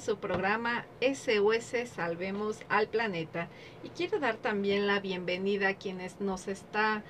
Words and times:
su 0.00 0.16
programa 0.16 0.86
SOS 1.00 1.88
Salvemos 1.90 2.58
al 2.68 2.88
Planeta. 2.88 3.48
Y 3.84 3.90
quiero 3.90 4.18
dar 4.18 4.36
también 4.36 4.86
la 4.86 5.00
bienvenida 5.00 5.68
a 5.68 5.74
quienes 5.74 6.18
nos 6.20 6.48
está 6.48 7.04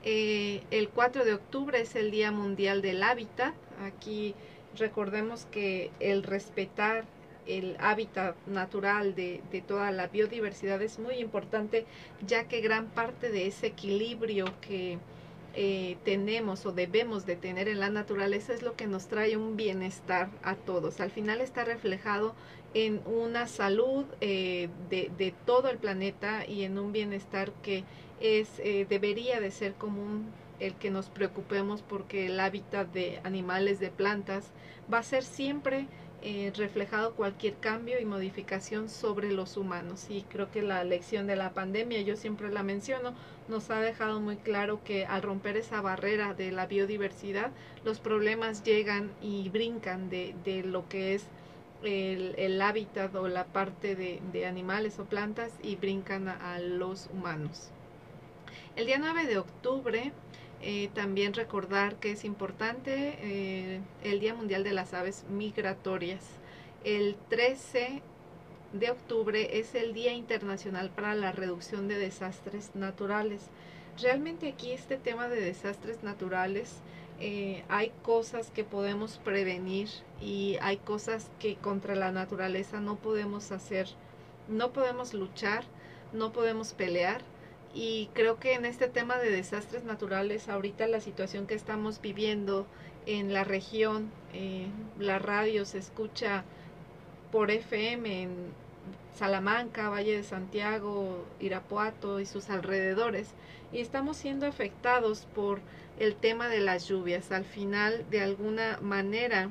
Eh, 0.06 0.64
el 0.72 0.88
4 0.88 1.26
de 1.26 1.34
octubre 1.34 1.82
es 1.82 1.98
el 1.98 2.12
Día 2.12 2.32
Mundial 2.32 2.82
del 2.82 3.04
Hábitat. 3.04 3.54
Aquí 3.82 4.36
recordemos 4.78 5.48
que 5.52 5.92
el 6.00 6.24
respetar 6.24 7.04
el 7.46 7.76
hábitat 7.82 8.38
natural 8.48 9.16
de, 9.16 9.42
de, 9.52 9.62
toda 9.62 9.92
la 9.92 10.08
biodiversidad 10.08 10.82
es 10.82 10.98
muy 10.98 11.16
importante, 11.16 11.86
ya 12.26 12.48
que 12.48 12.62
gran 12.62 12.88
parte 12.88 13.32
de 13.32 13.48
ese 13.48 13.68
equilibrio 13.68 14.46
que 14.62 14.98
eh, 15.56 15.98
tenemos 16.04 16.66
o 16.66 16.72
debemos 16.72 17.26
de 17.26 17.36
tener 17.36 17.68
en 17.68 17.80
la 17.80 17.90
naturaleza 17.90 18.54
es 18.54 18.64
lo 18.64 18.76
que 18.76 18.88
nos 18.88 19.08
trae 19.08 19.38
un 19.38 19.56
bienestar 19.56 20.30
a 20.42 20.56
todos. 20.56 21.00
Al 21.00 21.12
final 21.12 21.42
está 21.42 21.64
reflejado 21.64 22.34
en 22.74 23.02
una 23.06 23.48
salud 23.48 24.06
eh, 24.20 24.70
de, 24.90 25.12
de, 25.16 25.34
todo 25.46 25.70
el 25.70 25.78
planeta 25.78 26.46
y 26.48 26.64
en 26.64 26.80
un 26.80 26.92
bienestar 26.92 27.52
que 27.62 27.84
es 28.20 28.50
eh, 28.60 28.88
debería 28.90 29.40
de 29.40 29.52
ser 29.52 29.74
común 29.74 30.26
el 30.60 30.76
que 30.76 30.90
nos 30.90 31.10
preocupemos 31.10 31.82
porque 31.82 32.28
el 32.28 32.40
hábitat 32.40 32.92
de 32.92 33.20
animales, 33.24 33.80
de 33.80 33.90
plantas, 33.90 34.52
va 34.92 35.00
a 35.00 35.04
ser 35.04 35.24
siempre 35.24 35.88
eh, 36.26 36.54
reflejado 36.56 37.16
cualquier 37.16 37.56
cambio 37.56 38.00
y 38.00 38.06
modificación 38.06 38.88
sobre 38.88 39.32
los 39.32 39.58
humanos. 39.58 40.08
Y 40.10 40.22
creo 40.22 40.50
que 40.52 40.62
la 40.62 40.86
lección 40.86 41.28
de 41.28 41.36
la 41.36 41.52
pandemia, 41.54 42.02
yo 42.02 42.16
siempre 42.16 42.50
la 42.50 42.64
menciono, 42.64 43.14
nos 43.50 43.70
ha 43.70 43.82
dejado 43.82 44.22
muy 44.22 44.38
claro 44.38 44.82
que 44.86 45.06
al 45.06 45.22
romper 45.22 45.58
esa 45.58 45.82
barrera 45.82 46.34
de 46.34 46.54
la 46.54 46.66
biodiversidad, 46.66 47.52
los 47.84 48.00
problemas 48.00 48.64
llegan 48.64 49.12
y 49.22 49.50
brincan 49.50 50.10
de, 50.10 50.34
de 50.46 50.64
lo 50.64 50.88
que 50.88 51.14
es 51.14 51.26
el, 51.84 52.62
hábitat 52.62 53.14
o 53.16 53.28
la 53.28 53.44
parte 53.44 53.98
de, 53.98 54.22
de 54.32 54.46
animales 54.46 55.00
o 55.00 55.04
plantas 55.04 55.52
y 55.62 55.76
brincan 55.76 56.30
a, 56.30 56.54
a, 56.56 56.60
los 56.60 57.10
humanos. 57.14 57.70
El 58.78 58.86
día 58.86 58.98
9 58.98 59.26
de 59.26 59.40
octubre 59.40 60.14
eh, 60.66 60.90
también 60.94 61.34
recordar 61.34 61.98
que 61.98 62.12
es 62.12 62.24
importante 62.24 63.18
eh, 63.20 63.82
el 64.02 64.22
Día 64.22 64.34
Mundial 64.34 64.64
de 64.64 64.72
las 64.72 64.94
Aves 64.94 65.26
Migratorias. 65.30 66.24
El 66.86 67.18
13 67.28 68.02
de 68.72 68.90
octubre 68.90 69.60
es 69.60 69.76
el 69.76 69.94
Día 69.94 70.14
Internacional 70.14 70.90
para 70.90 71.16
la 71.16 71.34
Reducción 71.34 71.90
de 71.90 71.98
Desastres 71.98 72.76
Naturales. 72.76 73.42
Realmente 74.02 74.48
aquí 74.48 74.72
este 74.72 74.96
tema 74.96 75.28
de 75.28 75.42
desastres 75.42 76.02
naturales 76.02 76.78
eh, 77.20 77.66
hay 77.68 77.92
cosas 78.02 78.50
que 78.50 78.64
podemos 78.64 79.18
prevenir 79.18 79.90
y 80.22 80.58
hay 80.62 80.78
cosas 80.78 81.30
que 81.40 81.58
contra 81.58 81.94
la 81.96 82.14
naturaleza 82.14 82.80
no 82.80 82.96
podemos 82.96 83.52
hacer, 83.52 83.90
no 84.48 84.72
podemos 84.72 85.14
luchar, 85.14 85.66
no 86.14 86.32
podemos 86.32 86.72
pelear, 86.72 87.22
y 87.74 88.10
creo 88.14 88.40
que 88.40 88.54
en 88.54 88.66
este 88.66 88.88
tema 88.88 89.18
de 89.18 89.32
desastres 89.32 89.84
naturales, 89.84 90.48
ahorita 90.48 90.88
la 90.88 91.02
situación 91.02 91.48
que 91.48 91.56
estamos 91.56 92.02
viviendo 92.02 92.68
en 93.06 93.34
la 93.34 93.44
región, 93.44 94.12
eh, 94.34 94.68
la 95.00 95.20
radio 95.20 95.66
se 95.66 95.80
escucha 95.80 96.44
por 97.32 97.50
FM 97.50 98.22
en 98.22 98.30
Salamanca, 99.16 99.90
Valle 99.90 100.18
de 100.18 100.24
Santiago, 100.24 101.26
Irapuato 101.40 102.20
y 102.20 102.26
sus 102.26 102.50
alrededores, 102.50 103.30
y 103.72 103.80
estamos 103.80 104.18
siendo 104.18 104.46
afectados 104.46 105.26
por 105.34 105.60
el 106.00 106.16
tema 106.16 106.48
de 106.50 106.60
las 106.60 106.88
lluvias. 106.88 107.32
Al 107.32 107.46
final, 107.46 108.06
de 108.12 108.22
alguna 108.22 108.78
manera, 108.82 109.50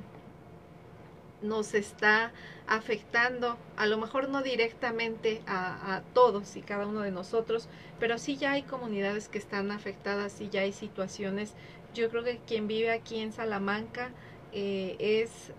nos 1.42 1.74
está 1.74 2.32
afectando, 2.66 3.58
a 3.76 3.86
lo 3.86 3.98
mejor 3.98 4.28
no 4.28 4.42
directamente 4.42 5.42
a, 5.46 6.02
todos 6.14 6.56
y 6.56 6.62
cada 6.62 6.86
uno 6.86 7.00
de 7.00 7.10
nosotros, 7.10 7.68
pero 7.98 8.18
sí 8.18 8.36
ya 8.36 8.52
hay 8.52 8.62
comunidades 8.62 9.28
que 9.28 9.38
están 9.38 9.70
afectadas 9.70 10.40
y 10.40 10.48
ya 10.48 10.62
hay 10.62 10.72
situaciones. 10.72 11.54
Yo 11.94 12.08
creo 12.10 12.24
que 12.24 12.38
quien 12.46 12.68
vive 12.68 12.90
aquí 12.90 13.20
en 13.20 13.32
Salamanca 13.32 14.10
eh, 14.52 14.96
es 14.98 15.52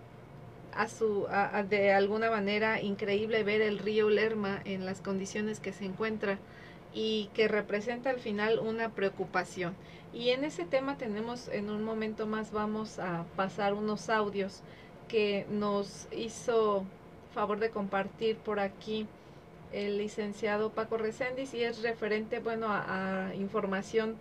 a 0.74 0.88
su, 0.88 1.26
de 1.68 1.92
alguna 1.92 2.30
manera 2.30 2.80
increíble 2.82 3.44
ver 3.44 3.60
el 3.60 3.78
río 3.78 4.10
Lerma 4.10 4.60
en 4.64 4.84
las 4.84 5.00
condiciones 5.00 5.60
que 5.60 5.72
se 5.72 5.84
encuentra 5.84 6.38
y 6.92 7.30
que 7.34 7.48
representa 7.48 8.10
al 8.10 8.18
final 8.18 8.58
una 8.58 8.90
preocupación. 8.90 9.74
Y 10.12 10.30
en 10.30 10.44
ese 10.44 10.64
tema 10.64 10.96
tenemos, 10.96 11.48
en 11.48 11.70
un 11.70 11.82
momento 11.82 12.26
más 12.26 12.52
vamos 12.52 12.98
a 12.98 13.24
pasar 13.36 13.74
unos 13.74 14.08
audios 14.08 14.62
que 15.08 15.46
nos 15.50 16.08
hizo 16.12 16.84
favor 17.34 17.58
de 17.58 17.70
compartir 17.70 18.36
por 18.36 18.60
aquí 18.60 19.06
el 19.72 19.98
licenciado 19.98 20.70
Paco 20.70 20.96
Reséndiz 20.96 21.52
y 21.52 21.64
es 21.64 21.82
referente, 21.82 22.38
bueno, 22.38 22.68
a, 22.68 23.28
a, 23.28 23.34
información 23.34 24.16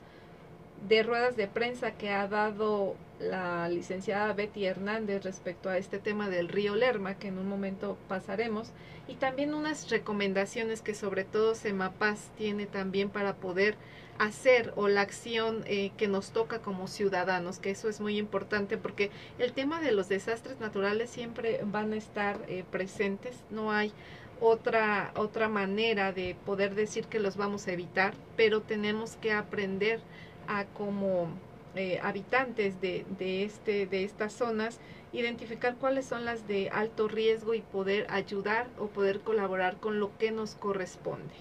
de 0.87 1.03
ruedas 1.03 1.37
de 1.37 1.47
prensa 1.47 1.91
que 1.91 2.09
ha 2.09 2.27
dado 2.27 2.95
la 3.19 3.69
licenciada 3.69 4.33
Betty 4.33 4.65
Hernández 4.65 5.23
respecto 5.23 5.69
a 5.69 5.77
este 5.77 5.99
tema 5.99 6.27
del 6.27 6.49
río 6.49 6.75
Lerma, 6.75 7.15
que 7.15 7.27
en 7.29 7.37
un 7.37 7.47
momento 7.47 7.97
pasaremos, 8.09 8.71
y 9.07 9.15
también 9.15 9.53
unas 9.53 9.89
recomendaciones 9.89 10.81
que 10.81 10.95
sobre 10.95 11.23
todo 11.23 11.55
Semapaz 11.55 12.29
tiene 12.37 12.65
también 12.65 13.09
para 13.09 13.35
poder 13.35 13.75
hacer 14.19 14.73
o 14.75 14.87
la 14.87 15.01
acción 15.01 15.63
eh, 15.65 15.91
que 15.97 16.07
nos 16.07 16.31
toca 16.31 16.59
como 16.59 16.87
ciudadanos, 16.87 17.59
que 17.59 17.71
eso 17.71 17.89
es 17.89 17.99
muy 17.99 18.17
importante 18.17 18.77
porque 18.77 19.11
el 19.39 19.53
tema 19.53 19.81
de 19.81 19.91
los 19.91 20.09
desastres 20.09 20.59
naturales 20.59 21.09
siempre 21.09 21.61
van 21.65 21.93
a 21.93 21.97
estar 21.97 22.39
eh, 22.47 22.63
presentes, 22.69 23.35
no 23.49 23.71
hay 23.71 23.91
otra, 24.39 25.11
otra 25.15 25.49
manera 25.49 26.11
de 26.11 26.35
poder 26.45 26.75
decir 26.75 27.05
que 27.05 27.19
los 27.19 27.37
vamos 27.37 27.67
a 27.67 27.71
evitar, 27.71 28.13
pero 28.35 28.61
tenemos 28.61 29.15
que 29.15 29.31
aprender 29.31 29.99
a 30.47 30.65
como 30.65 31.29
eh, 31.75 31.99
habitantes 32.03 32.79
de, 32.81 33.05
de, 33.17 33.43
este, 33.43 33.87
de 33.87 34.03
estas 34.03 34.33
zonas 34.33 34.79
identificar 35.11 35.75
cuáles 35.75 36.05
son 36.05 36.25
las 36.25 36.47
de 36.47 36.69
alto 36.69 37.07
riesgo 37.07 37.53
y 37.53 37.61
poder 37.61 38.07
ayudar 38.09 38.67
o 38.79 38.87
poder 38.87 39.21
colaborar 39.21 39.77
con 39.77 39.99
lo 39.99 40.15
que 40.17 40.31
nos 40.31 40.55
corresponde 40.55 41.33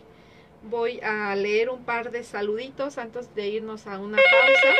voy 0.64 1.00
a 1.00 1.34
leer 1.34 1.70
un 1.70 1.84
par 1.84 2.10
de 2.10 2.24
saluditos 2.24 2.98
antes 2.98 3.34
de 3.34 3.48
irnos 3.48 3.86
a 3.86 3.98
una 3.98 4.16
pausa. 4.16 4.74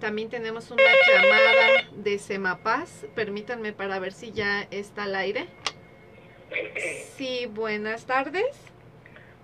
También 0.00 0.28
tenemos 0.28 0.70
una 0.70 0.82
llamada 1.06 1.88
de 1.92 2.18
Semapaz. 2.18 3.06
Permítanme 3.14 3.72
para 3.72 3.98
ver 3.98 4.12
si 4.12 4.32
ya 4.32 4.66
está 4.70 5.04
al 5.04 5.14
aire. 5.14 5.46
Sí, 7.16 7.46
buenas 7.46 8.06
tardes. 8.06 8.56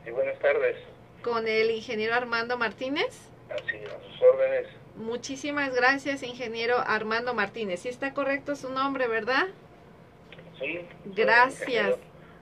Sí, 0.05 0.11
buenas 0.11 0.39
tardes. 0.39 0.77
Con 1.23 1.49
el 1.49 1.71
ingeniero 1.71 2.15
Armando 2.15 2.59
Martínez. 2.59 3.29
Así, 3.49 3.77
a 3.87 4.11
sus 4.11 4.23
órdenes. 4.23 4.69
Muchísimas 4.97 5.75
gracias, 5.75 6.23
ingeniero 6.23 6.77
Armando 6.79 7.33
Martínez. 7.33 7.81
Sí 7.81 7.89
está 7.89 8.13
correcto 8.13 8.57
su 8.57 8.71
nombre, 8.71 9.09
¿verdad? 9.09 9.49
Sí. 10.59 10.87
Gracias. 11.07 11.97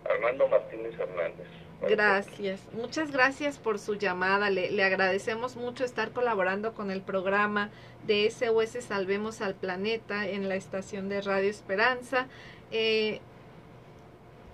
Armando 0.05 0.49
Martínez 0.49 0.99
Hernández. 0.99 1.47
Gracias, 1.83 2.61
muchas 2.75 3.11
gracias 3.11 3.59
por 3.59 3.79
su 3.79 3.95
llamada. 3.95 4.51
Le, 4.51 4.71
le, 4.71 4.85
agradecemos 4.85 5.57
mucho 5.57 5.85
estar 5.85 6.11
colaborando 6.11 6.75
con 6.75 6.91
el 6.91 7.01
programa 7.01 7.71
de 8.07 8.31
SOS 8.31 8.85
Salvemos 8.85 9.41
al 9.41 9.55
Planeta 9.55 10.29
en 10.29 10.49
la 10.49 10.57
estación 10.57 11.09
de 11.09 11.23
Radio 11.23 11.49
Esperanza. 11.49 12.27
Eh, 12.71 13.21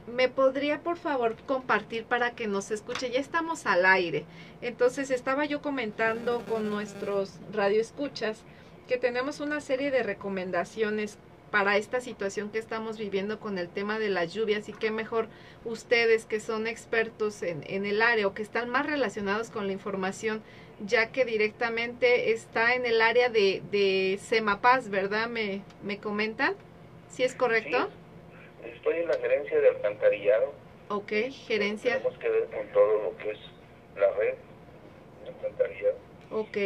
¿Me 0.06 0.28
podría 0.28 0.82
por 0.82 0.98
favor 0.98 1.34
compartir 1.46 2.04
para 2.04 2.36
que 2.36 2.46
nos 2.46 2.70
escuche? 2.70 3.10
Ya 3.10 3.18
estamos 3.18 3.66
al 3.66 3.84
aire. 3.84 4.24
Entonces 4.60 5.10
estaba 5.10 5.46
yo 5.46 5.60
comentando 5.60 6.44
con 6.48 6.70
nuestros 6.70 7.40
radioescuchas 7.52 8.44
que 8.86 8.98
tenemos 8.98 9.40
una 9.40 9.60
serie 9.60 9.90
de 9.90 10.04
recomendaciones 10.04 11.18
para 11.50 11.76
esta 11.76 12.00
situación 12.00 12.50
que 12.50 12.58
estamos 12.58 12.98
viviendo 12.98 13.38
con 13.40 13.58
el 13.58 13.68
tema 13.68 13.98
de 13.98 14.08
las 14.08 14.32
lluvias 14.32 14.68
y 14.68 14.72
qué 14.72 14.90
mejor 14.90 15.28
ustedes 15.64 16.26
que 16.26 16.40
son 16.40 16.66
expertos 16.66 17.42
en, 17.42 17.62
en 17.66 17.86
el 17.86 18.02
área 18.02 18.26
o 18.26 18.34
que 18.34 18.42
están 18.42 18.68
más 18.68 18.86
relacionados 18.86 19.50
con 19.50 19.66
la 19.66 19.72
información 19.72 20.42
ya 20.84 21.10
que 21.10 21.24
directamente 21.24 22.32
está 22.32 22.74
en 22.74 22.84
el 22.86 23.00
área 23.00 23.28
de, 23.28 23.62
de 23.70 24.18
Semapaz, 24.20 24.90
¿verdad? 24.90 25.28
¿Me, 25.28 25.62
me 25.82 25.98
comentan? 25.98 26.54
¿Sí 27.08 27.22
es 27.22 27.34
correcto? 27.34 27.88
Sí, 28.62 28.70
estoy 28.74 28.96
en 28.96 29.08
la 29.08 29.14
gerencia 29.14 29.58
de 29.58 29.68
alcantarillado. 29.68 30.52
Ok, 30.88 31.12
gerencia. 31.46 31.98
Tenemos 31.98 32.18
que 32.18 32.28
ver 32.28 32.44
con 32.46 32.66
todo 32.72 33.02
lo 33.04 33.16
que 33.16 33.30
es 33.30 33.38
la 33.96 34.10
red 34.12 34.34
de 35.24 35.28
alcantarillado. 35.30 35.96
Ok. 36.30 36.56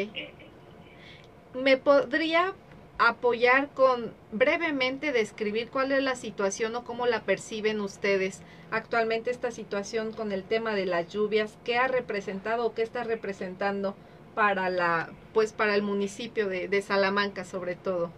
¿Me 1.54 1.76
podría 1.76 2.54
apoyar 3.00 3.70
con 3.70 4.12
brevemente 4.30 5.12
describir 5.12 5.70
cuál 5.70 5.90
es 5.90 6.02
la 6.02 6.16
situación 6.16 6.76
o 6.76 6.84
cómo 6.84 7.06
la 7.06 7.22
perciben 7.22 7.80
ustedes 7.80 8.42
actualmente 8.70 9.30
esta 9.30 9.50
situación 9.50 10.12
con 10.12 10.32
el 10.32 10.44
tema 10.44 10.74
de 10.74 10.84
las 10.84 11.08
lluvias, 11.08 11.58
qué 11.64 11.78
ha 11.78 11.88
representado 11.88 12.66
o 12.66 12.74
qué 12.74 12.82
está 12.82 13.02
representando 13.02 13.96
para 14.34 14.68
la 14.68 15.08
pues 15.32 15.54
para 15.54 15.74
el 15.74 15.82
municipio 15.82 16.48
de, 16.48 16.82
Salamanca 16.82 17.44
sobre 17.44 17.74
todo. 17.74 18.10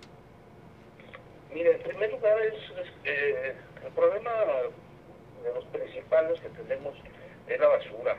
Mire, 1.55 1.77
en 1.77 1.83
primer 1.83 2.11
lugar 2.11 2.37
es, 2.41 2.55
eh, 3.05 3.55
el 3.87 3.93
problema 3.93 4.31
de 5.45 5.55
los 5.55 5.65
principales 5.67 6.41
que 6.41 6.49
tenemos 6.49 6.95
es 7.47 7.61
la 7.61 7.69
basura. 7.69 8.17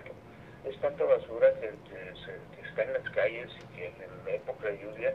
Es 0.63 0.79
tanta 0.79 1.03
basura 1.03 1.53
que, 1.59 1.71
que, 1.89 2.67
está 2.69 2.83
en 2.83 2.93
las 2.93 3.09
calles 3.09 3.51
y 3.51 3.75
que 3.75 3.87
en 3.87 4.25
la 4.25 4.31
época 4.31 4.69
de 4.69 4.77
lluvia 4.77 5.13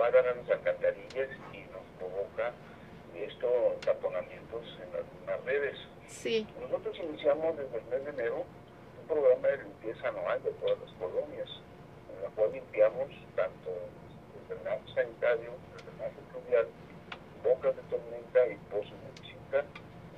va 0.00 0.06
a 0.06 0.10
dar 0.10 0.26
a 0.26 0.34
las 0.34 0.50
alcantarillas 0.50 1.28
y 1.52 1.58
nos 1.72 1.84
provoca 1.98 2.52
esto 3.14 3.48
taponamientos 3.84 4.78
en 4.82 4.94
algunas 4.94 5.44
redes. 5.44 5.76
Sí. 6.08 6.46
Nosotros 6.60 6.96
iniciamos 6.98 7.56
desde 7.56 7.78
el 7.78 7.84
mes 7.84 8.04
de 8.04 8.10
enero 8.10 8.44
un 9.00 9.08
programa 9.08 9.48
de 9.48 9.58
limpieza 9.58 10.08
anual 10.08 10.42
de 10.42 10.50
todas 10.52 10.78
las 10.80 10.92
colonias, 10.92 11.48
en 12.14 12.22
la 12.22 12.28
cual 12.30 12.52
limpiamos 12.52 13.08
tanto 13.34 13.70
el 13.70 14.48
drenaje 14.48 14.94
sanitario, 14.94 15.50
el 15.76 15.84
drenaje 15.84 16.20
fluvial, 16.32 16.66
bocas 17.42 17.76
de 17.76 17.82
tormenta 17.82 18.46
y 18.46 18.56
pozos 18.70 18.90
de 18.92 19.22
visita, 19.22 19.64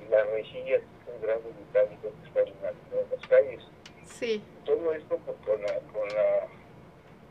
y 0.03 0.09
las 0.09 0.27
rejillas 0.27 0.81
un 1.07 1.21
grado 1.21 1.41
metálico 1.57 2.11
que 2.11 2.27
están 2.27 2.47
en 2.47 3.09
las 3.11 3.27
calles. 3.27 3.63
Sí. 4.05 4.43
Todo 4.65 4.93
esto 4.93 5.17
con 5.17 5.61
la, 5.61 5.79
con 5.93 6.07
la, 6.09 6.47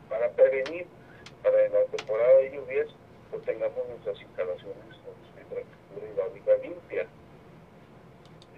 para 0.09 0.29
prevenir 0.31 0.87
temporada 1.91 2.37
de 2.37 2.51
lluvias 2.51 2.87
pues 3.31 3.43
tengamos 3.43 3.87
nuestras 3.87 4.19
instalaciones 4.21 4.95
con 5.05 5.13
infraestructura 5.41 6.07
hidráulica 6.11 6.55
limpia. 6.63 7.07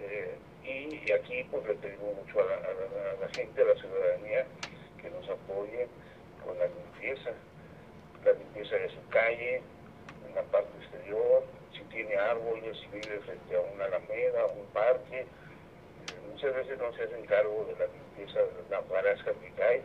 Eh, 0.00 0.38
y, 0.64 1.12
aquí 1.12 1.44
pues 1.50 1.66
le 1.66 1.74
pedimos 1.74 2.14
mucho 2.16 2.40
a 2.40 2.44
la, 2.44 3.28
gente, 3.34 3.62
a 3.62 3.64
la 3.64 3.74
ciudadanía, 3.74 4.46
que 5.00 5.10
nos 5.10 5.28
apoye 5.28 5.88
con 6.44 6.58
la 6.58 6.66
limpieza, 6.66 7.32
la 8.24 8.32
limpieza 8.32 8.76
de 8.76 8.88
su 8.88 9.08
calle, 9.10 9.62
en 10.28 10.34
la 10.34 10.42
parte 10.42 10.70
exterior, 10.80 11.44
si 11.72 11.82
tiene 11.84 12.16
árboles, 12.16 12.78
si 12.78 12.86
vive 12.86 13.18
frente 13.20 13.56
a 13.56 13.60
una 13.60 13.84
alameda, 13.84 14.46
un 14.46 14.66
parque, 14.72 15.20
eh, 15.20 15.26
muchas 16.30 16.54
veces 16.54 16.78
no 16.78 16.92
se 16.94 17.02
hacen 17.02 17.26
cargo 17.26 17.66
de 17.66 17.74
la 17.74 17.92
limpieza 17.92 18.40
de 18.40 18.70
la 18.70 18.80
barasca 18.80 19.32
que 19.34 19.50
cae, 19.52 19.82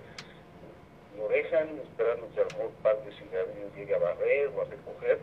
lo 1.17 1.27
dejan 1.29 1.79
esperando 1.79 2.29
que 2.33 2.41
a 2.41 2.43
lo 2.43 2.49
mejor 2.49 2.71
parte 2.83 3.11
ciudadanos 3.11 3.75
llegue 3.75 3.95
a 3.95 3.99
barrer 3.99 4.47
o 4.55 4.61
a 4.61 4.65
recoger, 4.65 5.19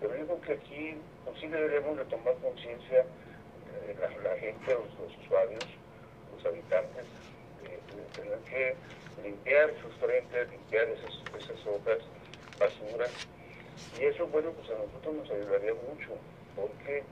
pero 0.00 0.14
digo 0.14 0.40
que 0.42 0.52
aquí 0.52 0.96
pues 1.24 1.40
sí 1.40 1.48
deberemos 1.48 1.96
de 1.96 2.04
tomar 2.04 2.34
conciencia 2.36 3.00
eh, 3.00 3.96
la, 4.00 4.36
gente, 4.36 4.74
los, 4.74 4.86
los, 5.00 5.18
usuarios, 5.24 5.64
los 6.36 6.46
habitantes, 6.46 7.06
de, 7.62 7.70
de, 7.70 8.02
tener 8.12 8.38
que 8.40 8.74
limpiar 9.22 9.70
sus 9.80 9.94
frentes, 9.96 10.50
limpiar 10.50 10.88
esas, 10.88 11.22
esas 11.38 11.66
hojas, 11.66 11.98
basura, 12.58 13.06
y 13.98 14.04
eso 14.04 14.26
bueno 14.26 14.50
pues 14.52 14.68
a 14.70 14.74
nosotros 14.74 15.14
nos 15.14 15.30
ayudaría 15.30 15.74
mucho, 15.74 16.10
porque 16.54 17.02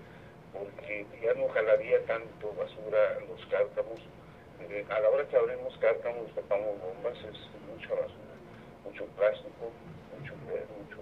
porque 0.52 1.06
ya 1.22 1.32
no 1.34 1.48
jalaría 1.48 2.04
tanto 2.06 2.52
basura 2.58 3.20
los 3.28 3.46
cártamos, 3.46 4.00
eh, 4.68 4.84
a 4.90 5.00
la 5.00 5.08
hora 5.08 5.24
que 5.28 5.36
abrimos 5.36 5.76
cártamos, 5.78 6.34
tapamos 6.34 6.74
bombas, 6.80 7.16
es 7.18 7.38
mucha 7.80 7.94
basura, 7.94 8.34
mucho 8.84 9.04
plástico, 9.16 9.72
mucho 10.18 10.34
mucho 10.36 11.00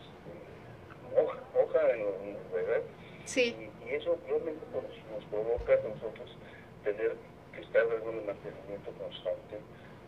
este, 0.00 1.20
hoja, 1.20 1.38
hoja 1.54 1.90
en, 1.90 2.36
¿verdad? 2.52 2.82
Sí. 3.26 3.54
Y, 3.84 3.88
y 3.88 3.94
eso 3.94 4.12
obviamente 4.12 4.64
pues, 4.72 4.84
nos 5.12 5.24
provoca 5.26 5.74
a 5.74 5.88
nosotros 5.88 6.36
tener 6.84 7.16
que 7.54 7.60
estar 7.60 7.86
dando 7.86 8.10
un 8.10 8.26
mantenimiento 8.26 8.90
constante 8.92 9.60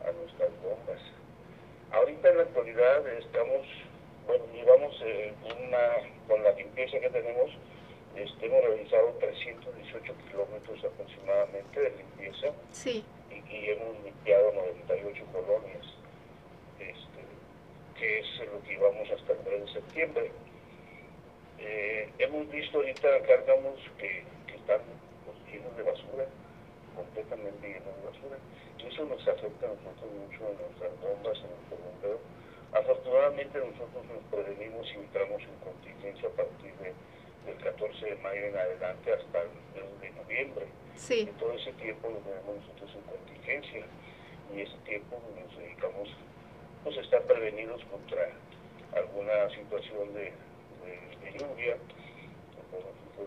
a 0.07 0.13
nuestras 0.13 0.51
bombas. 0.63 1.03
Ahorita 1.93 2.31
en 2.31 2.37
la 2.39 2.43
actualidad 2.45 3.07
estamos, 3.19 3.67
bueno, 4.27 4.45
llevamos 4.55 4.95
eh, 5.05 5.35
una, 5.45 6.09
con 6.27 6.43
la 6.43 6.53
limpieza 6.53 7.01
que 7.01 7.11
tenemos, 7.11 7.51
este, 8.17 8.47
hemos 8.47 8.65
realizado 8.65 9.09
318 9.21 10.15
kilómetros 10.27 10.85
aproximadamente 10.85 11.81
de 11.81 11.91
limpieza 11.91 12.49
sí. 12.73 13.05
Y, 13.49 13.71
hemos 13.71 14.03
limpiado 14.05 14.53
98 14.53 15.25
colonias, 15.33 15.87
este, 16.79 17.21
que 17.99 18.19
es 18.21 18.27
lo 18.53 18.63
que 18.63 18.75
íbamos 18.75 19.11
hasta 19.11 19.33
el 19.33 19.39
3 19.39 19.61
de 19.61 19.73
septiembre. 19.73 20.31
Eh, 21.59 22.09
hemos 22.19 22.51
visto 22.51 22.79
ahorita 22.79 23.09
cárgamos 23.27 23.79
que, 23.99 24.25
que 24.47 24.55
están 24.55 24.81
pues, 25.25 25.37
llenos 25.53 25.77
de 25.77 25.83
basura, 25.83 26.27
completamente 26.95 27.69
llenos 27.69 27.97
de 27.97 28.07
basura, 28.11 28.39
y 28.79 28.87
eso 28.87 29.05
nos 29.05 29.27
afecta 29.29 29.67
a 29.67 29.75
nosotros 29.75 30.11
mucho 30.13 30.51
en 30.51 30.57
nuestras 30.57 30.93
bombas, 31.01 31.39
en 31.39 31.51
nuestro 31.51 31.77
bombeo. 31.79 32.19
Afortunadamente 32.73 33.59
nosotros 33.59 34.05
nos 34.07 34.23
prevenimos 34.31 34.87
y 34.93 34.95
entramos 34.95 35.43
en 35.43 35.57
contingencia 35.65 36.29
a 36.29 36.33
partir 36.33 36.73
de 36.77 36.95
del 37.51 37.65
14 37.65 38.07
de 38.07 38.17
mayo 38.17 38.47
en 38.47 38.57
adelante 38.57 39.13
hasta 39.13 39.43
el 39.43 39.49
mes 39.75 40.01
de 40.01 40.11
noviembre. 40.11 40.67
Sí. 40.97 41.21
Y 41.23 41.39
todo 41.39 41.53
ese 41.55 41.73
tiempo 41.75 42.09
lo 42.09 42.19
tenemos 42.19 42.57
nosotros 42.57 42.91
en 42.95 43.03
contingencia 43.03 43.85
y 44.55 44.61
ese 44.61 44.77
tiempo 44.85 45.21
nos 45.35 45.59
dedicamos 45.59 46.09
pues, 46.85 46.99
a 46.99 47.01
estar 47.01 47.23
prevenidos 47.23 47.85
contra 47.85 48.31
alguna 48.95 49.49
situación 49.51 50.15
de, 50.15 50.33
de, 50.85 51.31
de 51.31 51.39
lluvia, 51.39 51.77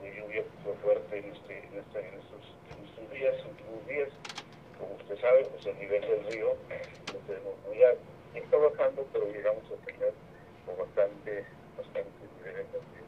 de 0.02 0.16
lluvia 0.16 0.44
fue 0.64 0.74
fuerte 0.82 1.18
en, 1.18 1.26
este, 1.26 1.58
en, 1.60 1.80
este, 1.80 2.00
en, 2.00 2.14
estos, 2.16 2.44
en 2.72 2.86
estos 2.86 3.12
días, 3.12 3.36
últimos 3.46 3.88
días. 3.88 4.10
Como 4.80 4.96
usted 4.96 5.20
sabe, 5.22 5.46
pues 5.46 5.66
el 5.68 5.78
nivel 5.78 6.02
del 6.02 6.26
río 6.32 6.58
lo 7.14 7.20
tenemos 7.20 7.54
muy 7.68 7.84
alto. 7.84 8.02
Está 8.34 8.58
bajando, 8.58 9.08
pero 9.14 9.28
llegamos 9.32 9.64
a 9.72 9.86
tener 9.86 10.14
bastante, 10.66 11.46
bastante 11.78 12.10
nivel 12.38 12.56
del 12.56 12.82
río 12.82 13.04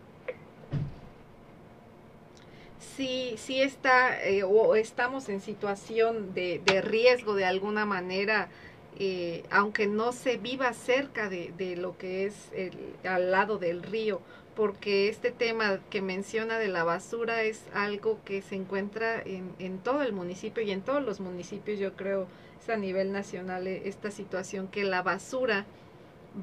sí, 2.95 3.35
sí 3.37 3.61
está 3.61 4.23
eh, 4.23 4.43
o 4.43 4.75
estamos 4.75 5.29
en 5.29 5.41
situación 5.41 6.33
de, 6.33 6.61
de, 6.65 6.81
riesgo 6.81 7.35
de 7.35 7.45
alguna 7.45 7.85
manera, 7.85 8.49
eh, 8.97 9.43
aunque 9.49 9.87
no 9.87 10.11
se 10.11 10.37
viva 10.37 10.73
cerca 10.73 11.29
de, 11.29 11.53
de 11.57 11.75
lo 11.75 11.97
que 11.97 12.25
es 12.25 12.51
el, 12.53 12.71
al 13.07 13.31
lado 13.31 13.57
del 13.57 13.83
río, 13.83 14.21
porque 14.55 15.09
este 15.09 15.31
tema 15.31 15.79
que 15.89 16.01
menciona 16.01 16.57
de 16.57 16.69
la 16.69 16.83
basura 16.83 17.43
es 17.43 17.65
algo 17.73 18.19
que 18.23 18.41
se 18.41 18.55
encuentra 18.55 19.21
en, 19.21 19.53
en 19.59 19.79
todo 19.79 20.01
el 20.01 20.13
municipio 20.13 20.63
y 20.63 20.71
en 20.71 20.81
todos 20.81 21.03
los 21.03 21.19
municipios, 21.19 21.77
yo 21.79 21.93
creo, 21.95 22.27
es 22.61 22.69
a 22.69 22.77
nivel 22.77 23.11
nacional 23.11 23.67
eh, 23.67 23.83
esta 23.85 24.11
situación 24.11 24.67
que 24.67 24.83
la 24.85 25.01
basura 25.01 25.65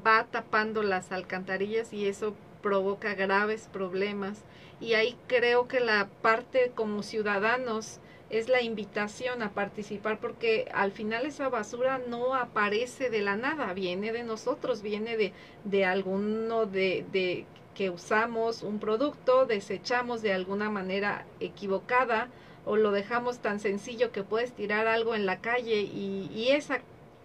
va 0.06 0.24
tapando 0.30 0.82
las 0.82 1.12
alcantarillas 1.12 1.92
y 1.92 2.06
eso 2.06 2.34
provoca 2.62 3.14
graves 3.14 3.68
problemas 3.72 4.44
y 4.80 4.94
ahí 4.94 5.16
creo 5.26 5.68
que 5.68 5.80
la 5.80 6.08
parte 6.22 6.72
como 6.74 7.02
ciudadanos 7.02 8.00
es 8.30 8.48
la 8.48 8.62
invitación 8.62 9.42
a 9.42 9.50
participar 9.50 10.18
porque 10.18 10.68
al 10.72 10.90
final 10.90 11.26
esa 11.26 11.50
basura 11.50 12.00
no 12.08 12.34
aparece 12.34 13.10
de 13.10 13.20
la 13.20 13.36
nada, 13.36 13.74
viene 13.74 14.12
de 14.12 14.22
nosotros, 14.22 14.80
viene 14.80 15.18
de, 15.18 15.32
de 15.64 15.84
alguno 15.84 16.64
de, 16.64 17.04
de 17.12 17.44
que 17.74 17.90
usamos 17.90 18.62
un 18.62 18.78
producto, 18.78 19.44
desechamos 19.44 20.22
de 20.22 20.32
alguna 20.32 20.70
manera 20.70 21.26
equivocada 21.40 22.28
o 22.64 22.76
lo 22.76 22.90
dejamos 22.90 23.40
tan 23.40 23.60
sencillo 23.60 24.12
que 24.12 24.22
puedes 24.22 24.52
tirar 24.52 24.86
algo 24.86 25.14
en 25.14 25.26
la 25.26 25.40
calle 25.40 25.80
y, 25.80 26.30
y 26.34 26.50
esa 26.52 26.80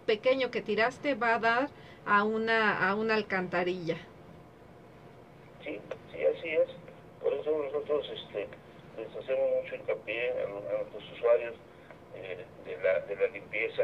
pequeño 0.06 0.50
que 0.50 0.62
tiraste 0.62 1.14
va 1.14 1.34
a 1.34 1.38
dar 1.38 1.70
a 2.06 2.24
una, 2.24 2.88
a 2.88 2.94
una 2.94 3.14
alcantarilla. 3.14 4.07
Sí, 5.68 5.78
sí, 6.12 6.24
así 6.24 6.48
es. 6.48 6.68
Por 7.20 7.34
eso 7.34 7.50
nosotros 7.62 8.08
este, 8.08 8.48
les 8.96 9.08
hacemos 9.14 9.62
mucho 9.62 9.76
hincapié 9.76 10.30
a, 10.30 10.48
nuestros 10.48 11.12
usuarios 11.12 11.54
eh, 12.14 12.42
de, 12.64 12.76
la, 12.78 13.00
de 13.00 13.16
la 13.16 13.26
limpieza, 13.26 13.82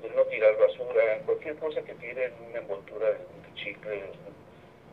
de 0.00 0.10
no 0.16 0.22
tirar 0.24 0.56
basura, 0.56 1.20
cualquier 1.26 1.56
cosa 1.56 1.82
que 1.82 1.92
tiene 1.96 2.32
una 2.48 2.60
envoltura 2.60 3.10
de, 3.10 3.18
chicle, 3.54 4.04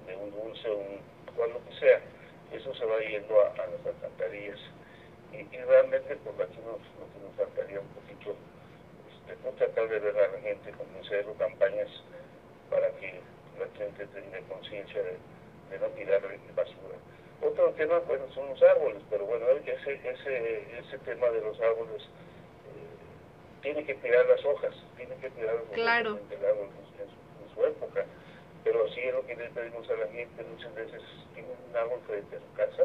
de 0.05 0.15
un 0.17 0.31
dulce, 0.31 0.69
un, 0.69 0.99
lo 1.37 1.63
que 1.63 1.79
sea, 1.79 2.01
eso 2.51 2.75
se 2.75 2.85
va 2.85 2.99
yendo 2.99 3.39
a, 3.39 3.47
a 3.47 3.67
las 3.67 3.85
alcantarillas. 3.85 4.59
Y, 5.31 5.37
y 5.55 5.61
realmente 5.61 6.13
por 6.17 6.33
pues, 6.33 6.49
aquí 6.49 6.59
nos, 6.59 7.23
nos 7.23 7.35
faltaría 7.37 7.79
un 7.79 7.87
poquito 7.87 8.35
este, 9.07 9.41
no 9.45 9.51
tratar 9.55 9.87
de 9.87 9.99
ver 9.99 10.17
a 10.17 10.27
la 10.27 10.39
gente, 10.41 10.73
hacer 10.99 11.25
campañas 11.39 11.89
para 12.69 12.89
que 12.99 13.21
la 13.57 13.67
gente 13.77 14.07
tenga 14.07 14.39
conciencia 14.49 15.03
de, 15.03 15.17
de, 15.73 15.79
no 15.79 15.87
tirar 15.93 16.21
basura. 16.55 16.97
Otro 17.41 17.71
tema, 17.71 17.99
bueno, 17.99 18.23
son 18.33 18.47
los 18.49 18.61
árboles, 18.63 19.01
pero 19.09 19.25
bueno, 19.25 19.45
ese, 19.65 19.93
ese, 19.93 20.79
ese 20.79 20.97
tema 20.99 21.27
de 21.29 21.41
los 21.41 21.59
árboles 21.59 22.03
tiene 23.61 23.83
que 23.85 23.95
tirar 23.95 24.25
las 24.27 24.43
hojas, 24.45 24.75
tiene 24.97 25.15
que 25.15 25.29
tirar 25.31 25.55
las 25.55 25.73
claro. 25.73 26.13
hojas 26.13 26.23
en, 26.31 27.53
su, 27.55 27.65
época. 27.65 28.05
Pero 28.63 28.87
sí 28.89 29.01
es 29.01 29.13
lo 29.13 29.25
que 29.25 29.35
le 29.35 29.49
pedimos 29.49 29.89
a 29.89 29.93
la 29.95 30.07
gente, 30.07 30.43
muchas 30.43 30.73
veces 30.75 31.01
tiene 31.33 31.49
un 31.49 31.75
árbol 31.75 31.99
frente 32.07 32.35
a 32.35 32.39
su 32.39 32.53
casa 32.55 32.83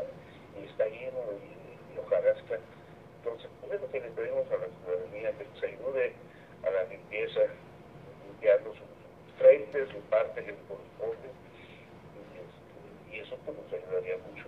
y 0.61 0.67
está 0.67 0.87
lleno 0.87 1.19
de, 1.31 1.95
de 1.95 2.01
hojarasca. 2.01 2.59
Entonces, 3.19 3.51
pues 3.61 3.73
es 3.73 3.81
lo 3.81 3.91
que 3.91 4.01
le 4.01 4.11
pedimos 4.11 4.47
a 4.51 4.57
la 4.57 4.67
ciudadanía, 4.67 5.33
que 5.33 5.45
nos 5.45 5.63
ayude 5.63 6.13
a 6.65 6.71
la 6.71 6.85
limpieza, 6.85 7.41
limpiando 8.27 8.75
su 8.75 8.83
frente, 9.39 9.87
su 9.87 10.01
parte 10.11 10.45
que 10.45 10.53
le 10.53 10.59
corresponde. 10.67 11.29
Y, 13.19 13.21
eso 13.21 13.37
pues, 13.45 13.57
nos 13.59 13.73
ayudaría 13.73 14.17
mucho. 14.31 14.47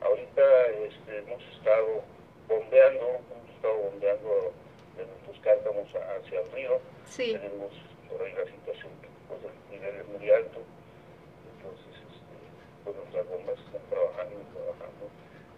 Ahorita 0.00 0.42
este, 0.86 1.18
hemos 1.18 1.42
estado 1.58 2.02
bombeando, 2.46 3.18
hemos 3.18 3.50
estado 3.50 3.76
bombeando 3.90 4.52
de 4.96 5.06
nuestros 5.06 5.38
cártamos 5.42 5.88
hacia 5.90 6.40
el 6.40 6.52
río. 6.52 6.78
Tenemos 7.16 7.72
por 8.08 8.22
ahí 8.22 8.32
la 8.32 8.46
situación, 8.46 8.92
pues 9.26 9.40
el 9.42 9.58
nivel 9.74 9.94
es 9.96 10.06
muy 10.06 10.30
alto. 10.30 10.62
Entonces, 11.58 11.94
este, 11.98 12.34
pues 12.84 12.94
nuestras 12.94 13.26
bombas 13.26 13.58
están 13.58 13.82
trabajando 13.90 14.34
y 14.38 14.46
trabajando. 14.54 15.04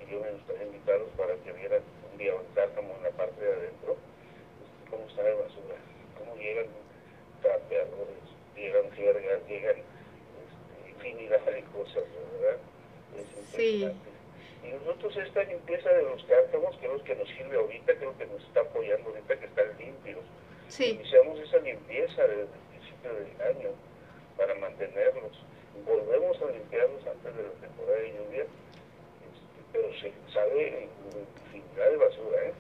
Y 0.00 0.04
yo 0.08 0.20
me 0.24 0.32
gustaría 0.32 0.64
invitarlos 0.64 1.10
para 1.20 1.34
que 1.44 1.52
vieran 1.52 1.82
un 1.84 2.16
día 2.16 2.32
un 2.32 2.48
cártamo 2.54 2.96
en 2.96 3.02
la 3.02 3.10
parte 3.12 3.44
de 3.44 3.52
adentro, 3.52 3.92
este, 3.92 4.88
cómo 4.88 5.04
está 5.04 5.20
la 5.20 5.36
basura, 5.36 5.76
cómo 6.16 6.32
llegan 6.40 6.72
trapeadores, 7.44 8.24
llegan 8.56 8.88
jergas, 8.96 9.44
llegan 9.44 9.76
de 11.26 11.64
cosas, 11.72 12.04
¿verdad? 12.40 12.58
Es 13.16 13.56
sí. 13.56 13.90
Y 14.64 14.70
nosotros 14.72 15.16
esta 15.16 15.42
limpieza 15.44 15.90
de 15.90 16.02
los 16.02 16.22
cártamos, 16.24 16.76
que 16.78 16.86
es 16.86 16.92
lo 16.92 17.04
que 17.04 17.14
nos 17.14 17.28
sirve 17.28 17.56
ahorita, 17.56 17.94
creo 17.94 18.16
que 18.18 18.26
nos 18.26 18.42
está 18.42 18.60
apoyando 18.60 19.10
ahorita 19.10 19.38
que 19.38 19.46
están 19.46 19.78
limpios. 19.78 20.24
Sí. 20.68 20.90
Iniciamos 20.90 21.38
esa 21.40 21.58
limpieza 21.58 22.22
desde 22.22 22.42
el 22.42 22.48
principio 22.70 23.14
del 23.14 23.56
año 23.56 23.70
para 24.36 24.54
mantenerlos. 24.56 25.32
Volvemos 25.86 26.40
a 26.42 26.50
limpiarlos 26.50 27.06
antes 27.06 27.36
de 27.36 27.42
la 27.42 27.50
temporada 27.60 27.98
de 27.98 28.12
lluvia, 28.12 28.42
este, 28.42 29.60
pero 29.72 29.88
se 30.00 30.12
sabe 30.32 30.88
infinidad 31.46 31.90
de 31.90 31.96
basura, 31.96 32.44
¿eh? 32.44 32.52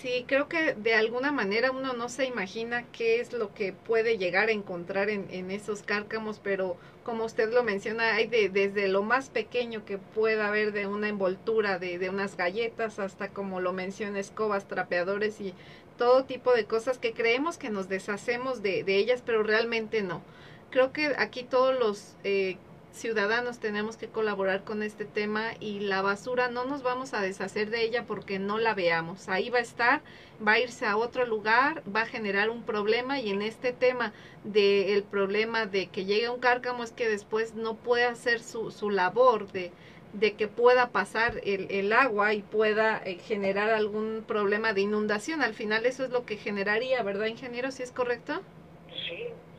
Sí, 0.00 0.24
creo 0.26 0.48
que 0.48 0.72
de 0.72 0.94
alguna 0.94 1.30
manera 1.30 1.70
uno 1.72 1.92
no 1.92 2.08
se 2.08 2.24
imagina 2.24 2.84
qué 2.90 3.20
es 3.20 3.34
lo 3.34 3.52
que 3.52 3.74
puede 3.74 4.16
llegar 4.16 4.48
a 4.48 4.52
encontrar 4.52 5.10
en, 5.10 5.50
esos 5.50 5.82
cárcamos, 5.82 6.40
pero 6.42 6.78
como 7.04 7.26
usted 7.26 7.52
lo 7.52 7.62
menciona, 7.64 8.14
hay 8.14 8.26
de, 8.26 8.48
desde 8.48 8.88
lo 8.88 9.02
más 9.02 9.28
pequeño 9.28 9.84
que 9.84 9.98
pueda 9.98 10.48
haber 10.48 10.72
de 10.72 10.86
una 10.86 11.08
envoltura 11.08 11.78
de, 11.78 11.98
de 11.98 12.08
unas 12.08 12.34
galletas 12.38 12.98
hasta 12.98 13.28
como 13.28 13.60
lo 13.60 13.74
menciona 13.74 14.18
escobas, 14.20 14.66
trapeadores 14.66 15.38
y 15.38 15.52
todo 15.98 16.24
tipo 16.24 16.54
de 16.54 16.64
cosas 16.64 16.96
que 16.96 17.12
creemos 17.12 17.58
que 17.58 17.68
nos 17.68 17.90
deshacemos 17.90 18.62
de, 18.62 18.84
de 18.84 18.96
ellas, 18.96 19.22
pero 19.24 19.42
realmente 19.42 20.02
no. 20.02 20.22
Creo 20.70 20.92
que 20.94 21.12
aquí 21.18 21.42
todos 21.42 21.78
los 21.78 22.16
eh, 22.24 22.56
ciudadanos 22.92 23.58
tenemos 23.58 23.96
que 23.96 24.08
colaborar 24.08 24.64
con 24.64 24.82
este 24.82 25.04
tema 25.04 25.52
y 25.60 25.80
la 25.80 26.02
basura 26.02 26.48
no 26.48 26.64
nos 26.64 26.82
vamos 26.82 27.14
a 27.14 27.20
deshacer 27.20 27.70
de 27.70 27.82
ella 27.82 28.04
porque 28.06 28.38
no 28.38 28.58
la 28.58 28.74
veamos. 28.74 29.28
Ahí 29.28 29.50
va 29.50 29.58
a 29.58 29.62
estar, 29.62 30.02
va 30.46 30.52
a 30.52 30.60
irse 30.60 30.86
a 30.86 30.96
otro 30.96 31.26
lugar, 31.26 31.82
va 31.94 32.02
a 32.02 32.06
generar 32.06 32.50
un 32.50 32.62
problema 32.62 33.20
y 33.20 33.30
en 33.30 33.42
este 33.42 33.72
tema 33.72 34.12
del 34.44 35.02
problema 35.04 35.66
de 35.66 35.88
que 35.88 36.04
llegue 36.04 36.28
un 36.30 36.40
cárcamo 36.40 36.84
es 36.84 36.92
que 36.92 37.08
después 37.08 37.54
no 37.54 37.76
puede 37.76 38.04
hacer 38.04 38.42
su, 38.42 38.70
su 38.70 38.90
labor 38.90 39.50
de, 39.52 39.72
de 40.12 40.34
que 40.34 40.48
pueda 40.48 40.90
pasar 40.90 41.40
el, 41.44 41.66
el 41.70 41.92
agua 41.92 42.34
y 42.34 42.42
pueda 42.42 43.00
eh, 43.04 43.18
generar 43.18 43.70
algún 43.70 44.24
problema 44.26 44.72
de 44.72 44.82
inundación. 44.82 45.42
Al 45.42 45.54
final 45.54 45.86
eso 45.86 46.04
es 46.04 46.10
lo 46.10 46.24
que 46.26 46.36
generaría, 46.36 47.02
¿verdad, 47.02 47.26
ingeniero? 47.26 47.70
¿Si 47.70 47.82
es 47.82 47.92
correcto? 47.92 48.42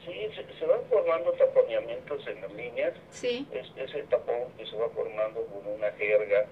Sí, 0.06 0.14
se, 0.36 0.42
se, 0.58 0.66
van 0.66 0.82
formando 0.90 1.32
taponeamientos 1.34 2.26
en 2.28 2.42
las 2.42 2.52
líneas. 2.54 2.94
Sí. 3.12 3.48
Es, 3.52 3.72
ese 3.76 4.02
tapón 4.04 4.50
que 4.58 4.66
se 4.66 4.76
va 4.76 4.90
formando 4.90 5.46
con 5.46 5.74
una 5.74 5.92
jerga, 5.92 6.48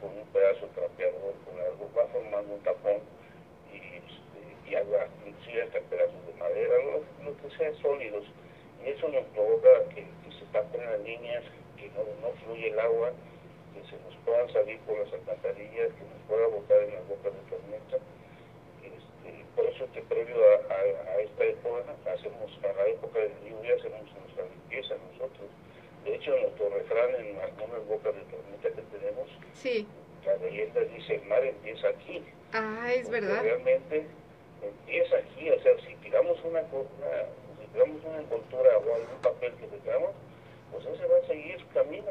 con 0.00 0.10
un 0.16 0.26
pedazo 0.32 0.66
trapeador, 0.74 1.34
con 1.44 1.60
algo, 1.60 1.90
va 1.96 2.06
formando 2.06 2.54
un 2.54 2.60
tapón 2.60 3.00
y, 3.72 3.76
este, 3.76 4.70
y 4.70 4.74
agua, 4.74 5.06
inclusive 5.26 5.62
hasta 5.64 5.80
pedazos 5.80 6.26
de 6.26 6.32
madera, 6.34 6.74
lo, 6.84 7.24
lo, 7.24 7.36
que 7.36 7.56
sea 7.58 7.74
sólidos. 7.82 8.24
Y 8.82 8.88
eso 8.88 9.08
nos 9.08 9.24
provoca 9.36 9.84
que, 9.90 10.04
que 10.04 10.38
se 10.38 10.44
tapen 10.52 10.84
las 10.84 11.00
líneas, 11.00 11.44
que 11.76 11.88
no, 11.90 12.04
no 12.22 12.32
fluye 12.44 12.68
el 12.68 12.78
agua, 12.78 13.12
que 13.74 13.80
se 13.84 14.02
nos 14.02 14.16
puedan 14.24 14.50
salir 14.50 14.78
por 14.80 14.98
las 14.98 15.12
alcantarillas, 15.12 15.92
que 15.92 16.04
nos 16.08 16.22
pueda 16.26 16.46
botar 16.48 16.82
en 16.82 16.94
las 16.94 17.06
bocas 17.06 17.32
de 17.34 17.50
tormenta 17.50 17.98
por 19.54 19.64
eso 19.66 19.86
que 19.92 20.02
previo 20.02 20.36
a, 20.36 20.72
a, 20.72 21.14
a, 21.14 21.20
esta 21.20 21.44
época, 21.44 21.94
hacemos, 22.12 22.50
a 22.62 22.72
la 22.72 22.86
época 22.86 23.18
de 23.18 23.30
lluvia, 23.48 23.74
hacemos 23.74 24.02
nuestra 24.20 24.44
limpieza 24.44 24.94
nosotros. 25.12 25.48
De 26.04 26.14
hecho, 26.14 26.34
en 26.34 26.42
nuestro 26.42 26.68
refrán, 26.70 27.14
en 27.14 27.38
algunas 27.40 27.86
bocas 27.86 28.14
de 28.14 28.20
tormenta 28.22 28.68
que 28.68 28.98
tenemos, 28.98 29.28
sí. 29.54 29.86
la 30.26 30.36
leyenda 30.36 30.80
dice, 30.80 31.14
el 31.16 31.24
mar 31.26 31.44
empieza 31.44 31.88
aquí. 31.88 32.22
Ah, 32.52 32.92
es 32.92 33.08
verdad. 33.08 33.42
Realmente 33.42 34.06
empieza 34.62 35.16
aquí, 35.16 35.50
o 35.50 35.60
sea, 35.62 35.72
si 35.86 35.94
tiramos 35.96 36.38
una, 36.44 36.60
una 36.60 36.86
si 37.60 37.66
tiramos 37.72 38.04
una 38.04 38.18
envoltura 38.18 38.78
o 38.78 38.94
algún 38.94 39.20
papel 39.22 39.52
que 39.54 39.66
tengamos, 39.66 40.10
pues 40.72 40.86
ese 40.86 41.06
va 41.06 41.16
a 41.16 41.26
seguir 41.26 41.64
camino. 41.72 42.10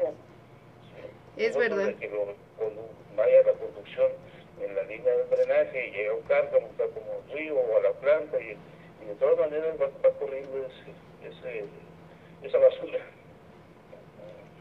¿sí? 1.36 1.44
Es 1.44 1.56
verdad. 1.56 1.94
Que 1.94 2.08
lo, 2.08 2.34
cuando 2.56 2.88
vaya 3.16 3.42
la 3.42 3.52
producción 3.52 4.10
la 4.74 4.82
línea 4.84 5.12
de 5.14 5.36
drenaje 5.36 5.88
y 5.88 5.90
llega 5.92 6.14
un 6.14 6.20
está 6.20 6.84
como 6.94 7.18
un 7.18 7.36
río 7.36 7.56
o 7.56 7.78
a 7.78 7.82
la 7.82 7.92
planta 7.92 8.40
y, 8.40 8.56
y 9.02 9.06
de 9.06 9.14
todas 9.18 9.38
maneras 9.38 9.76
va, 9.80 9.86
va 9.86 10.18
corriendo 10.18 10.66
ese, 10.66 11.28
ese, 11.28 11.64
esa 12.42 12.58
basura. 12.58 13.00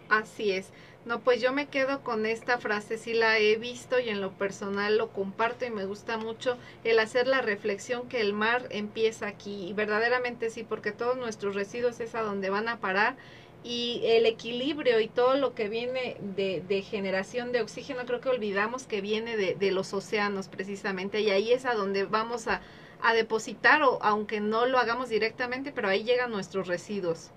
Así 0.10 0.52
es. 0.52 0.72
No, 1.06 1.20
pues 1.20 1.42
yo 1.42 1.52
me 1.52 1.68
quedo 1.68 2.02
con 2.02 2.26
esta 2.26 2.60
frase, 2.60 2.98
sí 2.98 3.14
la 3.14 3.38
he 3.38 3.58
visto 3.58 4.00
y 4.00 4.08
en 4.08 4.22
lo 4.22 4.32
personal 4.32 4.98
lo 4.98 5.12
comparto 5.12 5.66
y 5.66 5.70
me 5.70 5.84
gusta 5.84 6.18
mucho 6.18 6.58
el 6.86 6.98
hacer 7.00 7.28
la 7.28 7.42
reflexión 7.42 8.08
que 8.08 8.22
el 8.22 8.32
mar 8.32 8.68
empieza 8.70 9.28
aquí 9.28 9.68
y 9.68 9.74
verdaderamente 9.74 10.50
sí, 10.50 10.64
porque 10.64 10.94
todos 10.94 11.18
nuestros 11.18 11.56
residuos 11.56 12.00
es 12.00 12.16
a 12.16 12.22
donde 12.22 12.50
van 12.50 12.70
a 12.70 12.80
parar 12.80 13.18
y 13.64 14.02
el 14.04 14.26
equilibrio 14.26 15.00
y 15.00 15.08
todo 15.08 15.36
lo 15.36 15.56
que 15.56 15.70
viene 15.70 16.18
de, 16.20 16.62
de, 16.62 16.82
generación 16.82 17.52
de 17.52 17.62
oxígeno, 17.62 18.06
creo 18.06 18.20
que 18.20 18.30
olvidamos 18.30 18.86
que 18.86 19.02
viene 19.02 19.38
de, 19.38 19.56
de, 19.56 19.72
los 19.72 19.94
océanos 19.94 20.50
precisamente, 20.50 21.22
y 21.22 21.30
ahí 21.30 21.54
es 21.54 21.66
a 21.66 21.74
donde 21.74 22.04
vamos 22.04 22.48
a, 22.48 22.62
a, 23.02 23.14
depositar, 23.14 23.82
o 23.84 24.00
aunque 24.02 24.42
no 24.42 24.66
lo 24.66 24.80
hagamos 24.80 25.10
directamente, 25.10 25.72
pero 25.72 25.88
ahí 25.88 26.04
llegan 26.04 26.32
nuestros 26.32 26.68
residuos. 26.68 27.32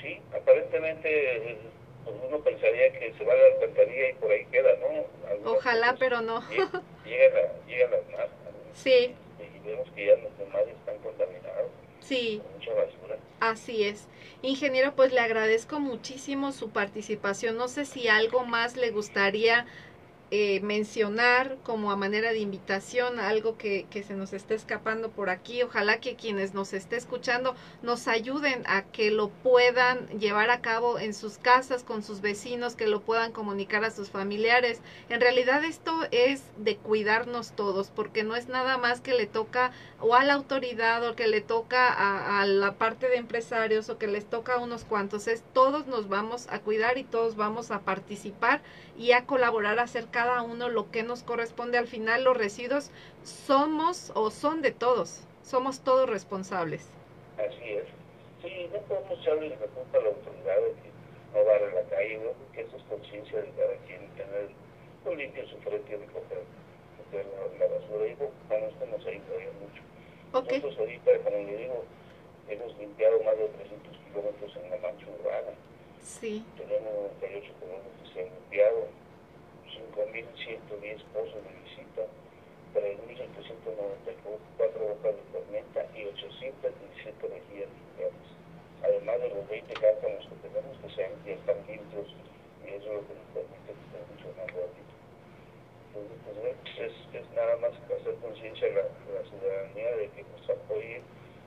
Sí, 0.00 0.20
aparentemente 0.34 1.58
pues 2.04 2.16
uno 2.26 2.38
pensaría 2.40 2.92
que 2.92 3.12
se 3.12 3.24
va 3.24 3.32
a 3.32 3.36
la 3.36 3.46
alcantarilla 3.54 4.10
y 4.10 4.14
por 4.14 4.30
ahí 4.30 4.46
queda, 4.46 4.70
¿no? 4.76 5.28
Algunas 5.28 5.52
Ojalá, 5.58 5.96
pero 5.98 6.20
no. 6.20 6.40
Llega, 6.48 6.70
la, 7.04 7.66
llega 7.66 7.88
las 7.90 8.08
mar. 8.10 8.28
Sí. 8.72 9.14
Y 9.38 9.68
vemos 9.68 9.88
que 9.94 10.06
ya 10.06 10.16
los 10.16 10.48
mares 10.52 10.74
están 10.74 10.98
contaminados. 10.98 11.70
Sí. 12.10 12.42
Mucha 12.56 12.72
basura. 12.74 13.18
Así 13.38 13.84
es. 13.84 14.08
Ingeniero, 14.42 14.96
pues 14.96 15.12
le 15.12 15.20
agradezco 15.20 15.78
muchísimo 15.78 16.50
su 16.50 16.70
participación. 16.70 17.56
No 17.56 17.68
sé 17.68 17.84
si 17.84 18.08
algo 18.08 18.44
más 18.44 18.76
le 18.76 18.90
gustaría 18.90 19.64
eh, 20.32 20.60
mencionar 20.60 21.56
como 21.64 21.90
a 21.90 21.96
manera 21.96 22.30
de 22.30 22.38
invitación 22.38 23.18
algo 23.18 23.58
que, 23.58 23.86
que, 23.90 24.04
se 24.04 24.14
nos 24.14 24.32
esté 24.32 24.54
escapando 24.54 25.10
por 25.10 25.28
aquí. 25.28 25.62
Ojalá 25.64 25.98
que 25.98 26.14
quienes 26.14 26.54
nos 26.54 26.72
esté 26.72 26.96
escuchando 26.96 27.56
nos 27.82 28.06
ayuden 28.06 28.62
a 28.66 28.82
que 28.82 29.10
lo 29.10 29.30
puedan 29.30 30.06
llevar 30.20 30.50
a 30.50 30.60
cabo 30.60 31.00
en 31.00 31.14
sus 31.14 31.38
casas, 31.38 31.82
con 31.82 32.04
sus 32.04 32.20
vecinos, 32.20 32.76
que 32.76 32.86
lo 32.86 33.00
puedan 33.00 33.32
comunicar 33.32 33.84
a 33.84 33.90
sus 33.90 34.10
familiares. 34.10 34.80
En 35.08 35.20
realidad 35.20 35.64
esto 35.64 36.06
es 36.12 36.44
de 36.58 36.76
cuidarnos 36.76 37.50
todos, 37.56 37.90
porque 37.90 38.22
no 38.22 38.36
es 38.36 38.46
nada 38.46 38.78
más 38.78 39.00
que 39.00 39.14
le 39.14 39.26
toca 39.26 39.72
o 39.98 40.14
a 40.14 40.22
la 40.22 40.34
autoridad 40.34 41.04
o 41.08 41.16
que 41.16 41.26
le 41.26 41.40
toca 41.40 41.92
a, 41.92 42.40
a 42.40 42.46
la 42.46 42.74
parte 42.74 43.08
de 43.08 43.16
empresarios 43.16 43.88
o 43.88 43.98
que 43.98 44.06
les 44.06 44.26
toca 44.26 44.54
a 44.54 44.58
unos 44.58 44.84
cuantos. 44.84 45.26
Es 45.26 45.42
todos 45.52 45.88
nos 45.88 46.08
vamos 46.08 46.46
a 46.50 46.60
cuidar 46.60 46.98
y 46.98 47.04
todos 47.04 47.34
vamos 47.34 47.72
a 47.72 47.80
participar 47.80 48.62
y 48.96 49.12
a 49.12 49.24
colaborar 49.24 49.78
a 49.78 49.84
hacer 49.84 50.06
cada 50.20 50.42
uno 50.42 50.68
lo 50.68 50.90
que 50.90 51.02
nos 51.02 51.22
corresponde. 51.22 51.78
Al 51.78 51.86
final 51.86 52.24
los 52.24 52.36
residuos 52.36 52.90
somos 53.24 54.12
o 54.14 54.30
son 54.30 54.60
de 54.60 54.70
todos, 54.70 55.24
somos 55.42 55.80
todos 55.80 56.10
responsables. 56.10 56.90
Así 57.38 57.70
es. 57.70 57.84
Sí, 58.42 58.68
no 58.70 58.80
podemos 58.80 59.18
echarle 59.18 59.48
la 59.48 59.56
culpa 59.56 59.96
a 59.96 60.02
la 60.02 60.08
autoridad 60.08 60.56
de 60.60 60.72
que 60.76 60.90
no 61.32 61.40
va 61.46 61.56
a 61.56 61.72
la 61.72 61.88
calle, 61.88 62.18
¿no? 62.18 62.32
porque 62.32 62.60
eso 62.60 62.76
es 62.76 62.82
conciencia 62.82 63.40
de 63.40 63.48
cada 63.56 63.74
quien, 63.86 64.08
tener 64.12 64.50
no 65.06 65.14
limpio 65.14 65.48
su 65.48 65.56
frente 65.64 65.96
de 65.96 66.04
coger, 66.12 66.44
coger 67.00 67.24
la, 67.32 67.64
la, 67.64 67.72
basura. 67.72 68.06
Y 68.06 68.14
bueno, 68.14 68.66
esto 68.66 68.86
nos 68.92 69.06
ayudaría 69.06 69.52
mucho. 69.56 69.80
Okay. 70.36 70.60
Nosotros 70.60 70.80
ahorita, 70.80 71.10
como 71.24 71.36
le 71.48 71.56
digo, 71.56 71.84
hemos 72.46 72.76
limpiado 72.76 73.22
más 73.24 73.38
de 73.38 73.48
300 73.48 73.96
kilómetros 74.04 74.52
en 74.56 74.68
la 74.68 74.76
mancha 74.84 75.06
urbana. 75.16 75.52
Sí. 76.04 76.44
Tenemos 76.58 77.08
98 77.24 77.52
kilómetros 77.56 77.92
que 78.04 78.12
se 78.12 78.20
han 78.20 78.34
limpiado, 78.36 78.99
5.110 80.00 81.04
pozos 81.12 81.44
de 81.44 81.52
visita, 81.60 82.08
3.794 82.72 84.80
bocas 84.80 85.12
de 85.12 85.20
tormenta 85.32 85.84
y 85.94 86.06
817 86.06 87.28
rejillas 87.28 87.68
limpiadas. 87.68 88.28
Además 88.82 89.20
de 89.20 89.28
los 89.28 89.46
20 89.48 89.74
cártanos 89.74 90.24
que 90.24 90.36
tenemos 90.48 90.78
que 90.80 90.88
sean, 90.96 91.12
ya 91.26 91.32
están 91.32 91.56
limpios 91.68 92.08
y 92.64 92.68
eso 92.72 92.88
es 92.88 92.94
lo 92.96 93.04
que 93.04 93.12
nos 93.12 93.28
permite 93.36 93.68
que 93.68 93.76
esté 93.76 94.00
funcionando 94.08 94.56
ahorita. 94.56 94.96
Entonces, 95.92 96.16
pues, 96.24 96.40
es, 96.80 96.96
es, 97.12 97.28
nada 97.36 97.60
más 97.60 97.76
hacer 97.76 98.16
conciencia 98.24 98.64
a 98.68 98.70
la, 98.70 98.84
la 99.20 99.22
ciudadanía 99.28 99.92
de 99.96 100.08
que 100.16 100.24
nos 100.24 100.48
apoye 100.48 101.02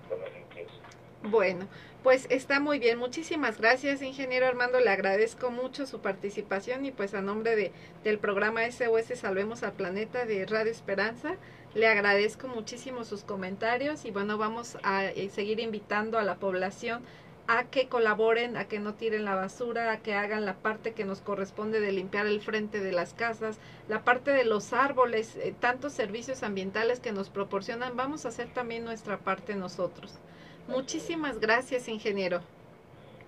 con 0.09 0.21
la 0.21 0.29
limpieza. 0.29 0.77
Bueno, 1.23 1.67
pues 2.13 2.27
está 2.29 2.59
muy 2.59 2.77
bien. 2.77 2.99
Muchísimas 2.99 3.57
gracias, 3.57 4.03
ingeniero 4.03 4.45
Armando. 4.45 4.79
Le 4.79 4.91
agradezco 4.91 5.49
mucho 5.49 5.87
su 5.87 5.99
participación 5.99 6.85
y 6.85 6.91
pues 6.91 7.15
a 7.15 7.23
nombre 7.23 7.55
de, 7.55 7.71
del 8.03 8.19
programa 8.19 8.61
SOS 8.69 9.17
Salvemos 9.17 9.63
al 9.63 9.73
Planeta 9.73 10.23
de 10.23 10.45
Radio 10.45 10.71
Esperanza, 10.71 11.37
le 11.73 11.87
agradezco 11.87 12.47
muchísimo 12.47 13.03
sus 13.03 13.23
comentarios 13.23 14.05
y 14.05 14.11
bueno, 14.11 14.37
vamos 14.37 14.77
a 14.83 15.09
seguir 15.31 15.59
invitando 15.59 16.19
a 16.19 16.23
la 16.23 16.35
población 16.35 17.01
a 17.47 17.63
que 17.63 17.87
colaboren, 17.87 18.57
a 18.57 18.65
que 18.65 18.77
no 18.77 18.93
tiren 18.93 19.25
la 19.25 19.33
basura, 19.33 19.91
a 19.91 19.97
que 19.97 20.13
hagan 20.13 20.45
la 20.45 20.53
parte 20.53 20.93
que 20.93 21.05
nos 21.05 21.19
corresponde 21.19 21.79
de 21.79 21.93
limpiar 21.93 22.27
el 22.27 22.41
frente 22.41 22.79
de 22.79 22.91
las 22.91 23.15
casas, 23.15 23.57
la 23.89 24.03
parte 24.03 24.29
de 24.29 24.45
los 24.45 24.71
árboles, 24.71 25.35
eh, 25.37 25.55
tantos 25.59 25.93
servicios 25.93 26.43
ambientales 26.43 26.99
que 26.99 27.11
nos 27.11 27.31
proporcionan, 27.31 27.97
vamos 27.97 28.25
a 28.25 28.29
hacer 28.29 28.49
también 28.49 28.85
nuestra 28.85 29.17
parte 29.17 29.55
nosotros. 29.55 30.19
Muchísimas 30.67 31.39
gracias, 31.39 31.87
ingeniero. 31.87 32.41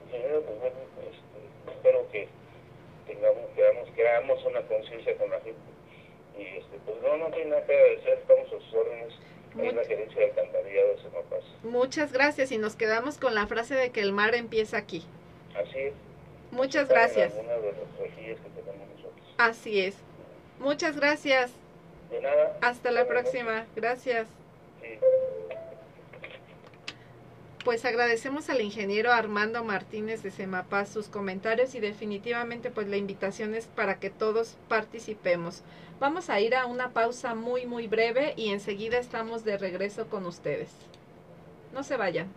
Ingeniero, 0.06 0.42
pues 0.42 0.60
bueno, 0.60 0.76
este, 1.00 1.72
espero 1.72 2.08
que 2.12 2.28
tengamos, 3.08 3.46
que 3.56 3.92
creamos 3.94 4.46
una 4.46 4.62
conciencia 4.62 5.18
con 5.18 5.30
la 5.30 5.40
gente. 5.42 5.60
Y 6.38 6.58
este, 6.58 6.78
pues 6.86 6.98
no, 7.02 7.18
no 7.18 7.28
tiene 7.34 7.52
nada 7.52 7.66
que 7.66 7.74
agradecer, 7.74 8.20
estamos 8.20 8.48
a 8.48 8.50
sus 8.50 8.74
órdenes. 8.74 9.14
Hay 9.58 9.72
la 9.72 9.86
gerencia 9.86 10.20
de 10.20 10.26
alcantarillado 10.26 10.88
de. 10.90 11.06
Muchas 11.64 12.12
gracias 12.12 12.52
y 12.52 12.58
nos 12.58 12.76
quedamos 12.76 13.18
con 13.18 13.34
la 13.34 13.48
frase 13.48 13.76
de 13.76 13.92
que 13.92 14.02
el 14.02 14.12
mar 14.12 14.36
empieza 14.36 14.78
aquí. 14.78 15.04
Así 15.56 15.80
es. 15.80 15.94
Muchas 16.52 16.90
gracias. 16.90 17.36
En 17.36 17.48
de 17.48 17.54
las 17.54 18.00
rejillas 18.00 18.38
que 18.40 18.50
tenemos 18.50 18.88
nosotros. 18.90 19.34
Así 19.38 19.82
es. 19.82 19.96
Muchas 20.60 20.98
gracias. 20.98 21.52
De 22.12 22.22
nada. 22.22 22.58
Hasta 22.62 22.92
la 22.92 23.08
próxima. 23.08 23.66
Gracias. 23.76 24.28
Sí. 24.82 25.00
Pues 27.66 27.84
agradecemos 27.84 28.48
al 28.52 28.62
ingeniero 28.62 29.12
Armando 29.12 29.64
Martínez 29.64 30.22
de 30.22 30.30
Semapaz 30.30 30.88
sus 30.88 31.08
comentarios 31.08 31.74
y 31.74 31.80
definitivamente 31.80 32.70
pues 32.70 32.88
la 32.88 32.98
invitación 32.98 33.56
es 33.56 33.66
para 33.66 34.00
que 34.00 34.12
todos 34.12 34.56
participemos. 34.68 35.64
Vamos 36.00 36.30
a 36.30 36.40
ir 36.40 36.54
a 36.54 36.68
una 36.68 36.92
pausa 36.92 37.34
muy 37.34 37.66
muy 37.66 37.88
breve 37.88 38.36
y 38.38 38.50
enseguida 38.50 39.00
estamos 39.00 39.44
de 39.44 39.58
regreso 39.58 40.08
con 40.10 40.28
ustedes. 40.28 40.70
No 41.74 41.82
se 41.82 41.98
vayan. 41.98 42.28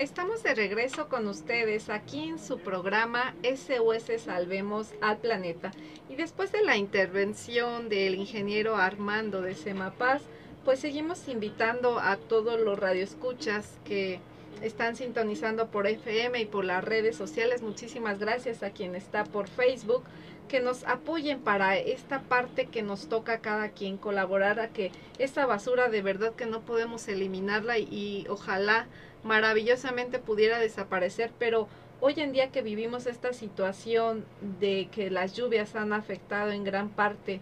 Estamos 0.00 0.42
de 0.42 0.54
regreso 0.54 1.10
con 1.10 1.28
ustedes 1.28 1.90
aquí 1.90 2.30
en 2.30 2.38
su 2.38 2.58
programa 2.58 3.34
SOS 3.42 4.22
Salvemos 4.22 4.94
al 5.02 5.18
Planeta. 5.18 5.72
Y 6.08 6.16
después 6.16 6.50
de 6.52 6.62
la 6.62 6.78
intervención 6.78 7.90
del 7.90 8.14
ingeniero 8.14 8.76
Armando 8.76 9.42
de 9.42 9.54
Semapaz, 9.54 10.22
pues 10.64 10.80
seguimos 10.80 11.28
invitando 11.28 11.98
a 11.98 12.16
todos 12.16 12.58
los 12.58 12.78
radioescuchas 12.78 13.78
que 13.84 14.20
están 14.62 14.96
sintonizando 14.96 15.70
por 15.70 15.86
FM 15.86 16.40
y 16.40 16.46
por 16.46 16.64
las 16.64 16.82
redes 16.82 17.14
sociales. 17.14 17.60
Muchísimas 17.60 18.18
gracias 18.18 18.62
a 18.62 18.70
quien 18.70 18.94
está 18.94 19.24
por 19.24 19.48
Facebook 19.48 20.04
que 20.48 20.60
nos 20.60 20.82
apoyen 20.84 21.40
para 21.40 21.76
esta 21.76 22.22
parte 22.22 22.66
que 22.66 22.82
nos 22.82 23.08
toca 23.10 23.34
a 23.34 23.40
cada 23.40 23.68
quien 23.68 23.98
colaborar 23.98 24.60
a 24.60 24.68
que 24.68 24.92
esta 25.18 25.44
basura 25.44 25.90
de 25.90 26.00
verdad 26.00 26.34
que 26.34 26.46
no 26.46 26.62
podemos 26.62 27.06
eliminarla 27.06 27.78
y, 27.78 27.84
y 27.90 28.26
ojalá 28.28 28.88
maravillosamente 29.22 30.18
pudiera 30.18 30.58
desaparecer, 30.58 31.30
pero 31.38 31.68
hoy 32.00 32.14
en 32.16 32.32
día 32.32 32.50
que 32.50 32.62
vivimos 32.62 33.06
esta 33.06 33.32
situación 33.32 34.24
de 34.58 34.88
que 34.90 35.10
las 35.10 35.34
lluvias 35.34 35.76
han 35.76 35.92
afectado 35.92 36.50
en 36.52 36.64
gran 36.64 36.88
parte 36.88 37.40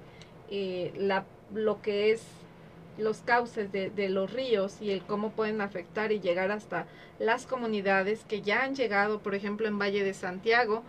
eh, 0.51 0.93
la, 0.97 1.25
lo 1.53 1.81
que 1.83 2.13
es 2.13 2.23
los 2.99 3.19
cauces 3.19 3.71
de, 3.71 4.09
los 4.09 4.33
ríos 4.33 4.83
y 4.83 4.91
el 4.91 5.03
cómo 5.03 5.31
pueden 5.31 5.61
afectar 5.61 6.11
y 6.11 6.19
llegar 6.19 6.51
hasta 6.51 6.87
las 7.21 7.47
comunidades 7.47 8.25
que 8.25 8.43
ya 8.43 8.65
han 8.65 8.75
llegado, 8.75 9.21
por 9.21 9.37
ejemplo, 9.37 9.69
en 9.69 9.79
Valle 9.79 10.03
de 10.03 10.15
Santiago. 10.15 10.83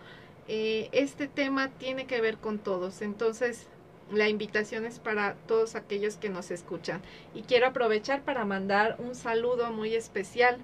Eh, 0.48 0.88
este 0.90 1.28
tema 1.28 1.68
tiene 1.78 2.06
que 2.06 2.20
ver 2.20 2.38
con 2.38 2.58
todos. 2.58 3.00
Entonces, 3.00 3.68
la 4.10 4.28
invitación 4.28 4.86
es 4.86 4.98
para 4.98 5.34
todos 5.46 5.76
aquellos 5.76 6.16
que 6.16 6.28
nos 6.30 6.50
escuchan. 6.50 7.00
Y 7.32 7.42
quiero 7.42 7.68
aprovechar 7.68 8.22
para 8.22 8.44
mandar 8.44 8.96
un 8.98 9.14
saludo 9.14 9.70
muy 9.70 9.94
especial 9.94 10.58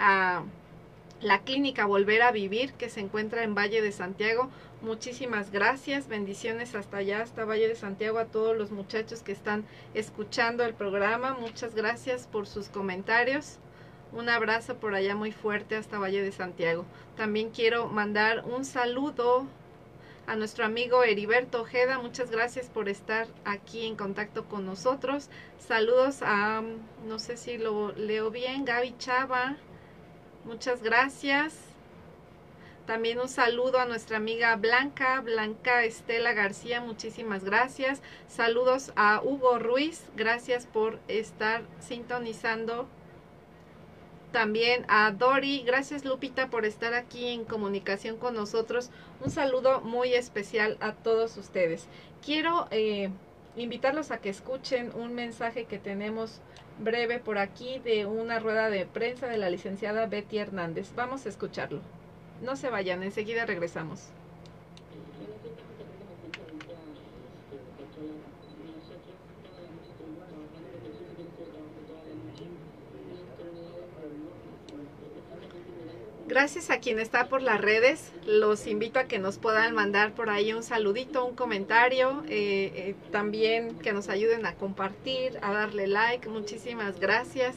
a 0.00 0.42
la 1.20 1.42
clínica 1.42 1.84
Volver 1.84 2.22
a 2.22 2.32
Vivir 2.32 2.72
que 2.72 2.88
se 2.88 3.00
encuentra 3.00 3.44
en 3.44 3.54
Valle 3.54 3.82
de 3.82 3.92
Santiago. 3.92 4.48
Muchísimas 4.80 5.50
gracias, 5.50 6.08
bendiciones 6.08 6.74
hasta 6.74 6.96
allá, 6.96 7.20
hasta 7.20 7.44
Valle 7.44 7.68
de 7.68 7.76
Santiago, 7.76 8.18
a 8.18 8.24
todos 8.24 8.56
los 8.56 8.70
muchachos 8.70 9.22
que 9.22 9.32
están 9.32 9.66
escuchando 9.92 10.64
el 10.64 10.72
programa. 10.72 11.34
Muchas 11.34 11.74
gracias 11.74 12.26
por 12.26 12.46
sus 12.46 12.70
comentarios. 12.70 13.58
Un 14.12 14.30
abrazo 14.30 14.76
por 14.76 14.94
allá 14.94 15.14
muy 15.14 15.30
fuerte 15.30 15.76
hasta 15.76 15.98
Valle 15.98 16.22
de 16.22 16.32
Santiago. 16.32 16.86
También 17.16 17.50
quiero 17.50 17.86
mandar 17.88 18.44
un 18.46 18.64
saludo 18.64 19.46
a 20.26 20.36
nuestro 20.36 20.64
amigo 20.64 21.04
Heriberto 21.04 21.60
Ojeda. 21.60 21.98
Muchas 21.98 22.30
gracias 22.30 22.70
por 22.70 22.88
estar 22.88 23.28
aquí 23.44 23.84
en 23.84 23.96
contacto 23.96 24.46
con 24.46 24.64
nosotros. 24.64 25.28
Saludos 25.58 26.22
a, 26.22 26.62
no 27.06 27.18
sé 27.18 27.36
si 27.36 27.58
lo 27.58 27.92
leo 27.92 28.30
bien, 28.30 28.64
Gaby 28.64 28.94
Chava. 28.98 29.56
Muchas 30.44 30.82
gracias. 30.82 31.54
También 32.86 33.20
un 33.20 33.28
saludo 33.28 33.78
a 33.78 33.84
nuestra 33.84 34.16
amiga 34.16 34.56
Blanca, 34.56 35.20
Blanca 35.20 35.84
Estela 35.84 36.32
García, 36.32 36.80
muchísimas 36.80 37.44
gracias. 37.44 38.02
Saludos 38.26 38.92
a 38.96 39.20
Hugo 39.22 39.58
Ruiz, 39.58 40.02
gracias 40.16 40.66
por 40.66 40.98
estar 41.06 41.62
sintonizando 41.78 42.88
también 44.32 44.84
a 44.88 45.10
Dori. 45.12 45.62
Gracias 45.62 46.04
Lupita 46.04 46.48
por 46.48 46.64
estar 46.64 46.94
aquí 46.94 47.28
en 47.28 47.44
comunicación 47.44 48.16
con 48.16 48.34
nosotros. 48.34 48.90
Un 49.24 49.30
saludo 49.30 49.82
muy 49.82 50.14
especial 50.14 50.76
a 50.80 50.92
todos 50.92 51.36
ustedes. 51.36 51.86
Quiero 52.24 52.66
eh, 52.70 53.10
invitarlos 53.56 54.10
a 54.10 54.18
que 54.18 54.30
escuchen 54.30 54.92
un 54.94 55.14
mensaje 55.14 55.64
que 55.64 55.78
tenemos 55.78 56.40
breve 56.80 57.18
por 57.20 57.38
aquí 57.38 57.78
de 57.78 58.06
una 58.06 58.38
rueda 58.40 58.70
de 58.70 58.86
prensa 58.86 59.26
de 59.26 59.38
la 59.38 59.50
licenciada 59.50 60.06
Betty 60.06 60.38
Hernández. 60.38 60.92
Vamos 60.94 61.26
a 61.26 61.28
escucharlo. 61.28 61.82
No 62.40 62.56
se 62.56 62.70
vayan, 62.70 63.02
enseguida 63.02 63.46
regresamos. 63.46 64.14
Gracias 76.30 76.70
a 76.70 76.78
quien 76.78 77.00
está 77.00 77.28
por 77.28 77.42
las 77.42 77.60
redes. 77.60 78.12
Los 78.24 78.68
invito 78.68 79.00
a 79.00 79.08
que 79.08 79.18
nos 79.18 79.38
puedan 79.38 79.74
mandar 79.74 80.14
por 80.14 80.30
ahí 80.30 80.52
un 80.52 80.62
saludito, 80.62 81.24
un 81.24 81.34
comentario. 81.34 82.22
Eh, 82.28 82.70
eh, 82.72 82.94
también 83.10 83.76
que 83.80 83.92
nos 83.92 84.08
ayuden 84.08 84.46
a 84.46 84.54
compartir, 84.54 85.40
a 85.42 85.52
darle 85.52 85.88
like. 85.88 86.28
Muchísimas 86.28 87.00
gracias 87.00 87.56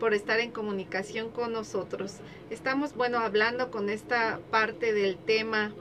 por 0.00 0.14
estar 0.14 0.40
en 0.40 0.52
comunicación 0.52 1.28
con 1.28 1.52
nosotros. 1.52 2.14
Estamos, 2.48 2.94
bueno, 2.94 3.18
hablando 3.18 3.70
con 3.70 3.90
esta 3.90 4.40
parte 4.50 4.94
del 4.94 5.18
tema 5.18 5.74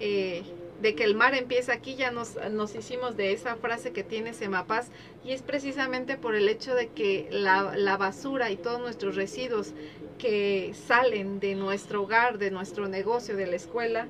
eh, 0.00 0.42
de 0.80 0.96
que 0.96 1.04
el 1.04 1.14
mar 1.14 1.36
empieza 1.36 1.74
aquí, 1.74 1.94
ya 1.94 2.10
nos, 2.10 2.34
nos 2.50 2.74
hicimos 2.74 3.16
de 3.16 3.32
esa 3.32 3.54
frase 3.54 3.92
que 3.92 4.02
tiene 4.02 4.34
Semapaz 4.34 4.88
y 5.24 5.30
es 5.30 5.42
precisamente 5.42 6.16
por 6.16 6.34
el 6.34 6.48
hecho 6.48 6.74
de 6.74 6.88
que 6.88 7.28
la, 7.30 7.76
la 7.76 7.96
basura 7.96 8.50
y 8.50 8.56
todos 8.56 8.80
nuestros 8.80 9.14
residuos 9.14 9.74
que 10.22 10.72
salen 10.86 11.40
de 11.40 11.56
nuestro 11.56 12.04
hogar, 12.04 12.38
de 12.38 12.52
nuestro 12.52 12.86
negocio, 12.86 13.34
de 13.34 13.48
la 13.48 13.56
escuela, 13.56 14.06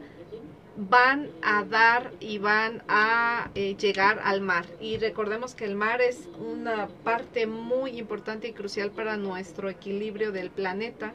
van 0.77 1.31
a 1.41 1.65
dar 1.65 2.13
y 2.21 2.37
van 2.37 2.83
a 2.87 3.51
eh, 3.55 3.77
llegar 3.79 4.21
al 4.23 4.43
mar. 4.43 4.67
Y 4.79 4.99
recordemos 4.99 5.55
que 5.55 5.65
el 5.65 5.75
mar 5.75 6.03
es 6.03 6.29
una 6.39 6.89
parte 7.03 7.47
muy 7.47 7.99
importante 7.99 8.49
y 8.49 8.53
crucial 8.53 8.91
para 8.91 9.17
nuestro 9.17 9.71
equilibrio 9.71 10.33
del 10.33 10.51
planeta, 10.51 11.15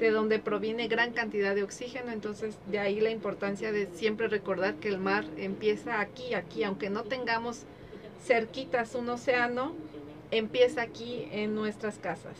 de 0.00 0.10
donde 0.10 0.38
proviene 0.38 0.88
gran 0.88 1.12
cantidad 1.12 1.54
de 1.54 1.62
oxígeno. 1.62 2.10
Entonces, 2.10 2.56
de 2.70 2.78
ahí 2.78 3.00
la 3.00 3.10
importancia 3.10 3.70
de 3.70 3.86
siempre 3.92 4.28
recordar 4.28 4.76
que 4.76 4.88
el 4.88 4.96
mar 4.96 5.26
empieza 5.36 6.00
aquí, 6.00 6.32
aquí, 6.32 6.64
aunque 6.64 6.88
no 6.88 7.02
tengamos 7.02 7.64
cerquitas 8.24 8.94
un 8.94 9.10
océano, 9.10 9.74
empieza 10.30 10.80
aquí 10.80 11.28
en 11.32 11.54
nuestras 11.54 11.98
casas. 11.98 12.38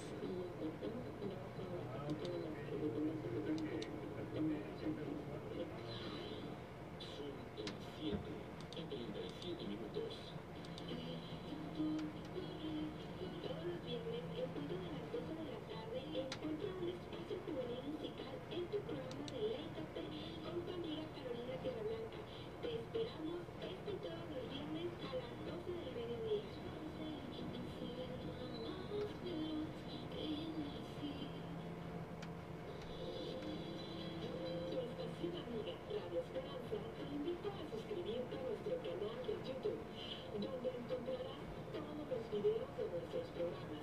videos 42.39 42.71
de 42.79 42.85
nuestros 42.87 43.27
programas. 43.35 43.83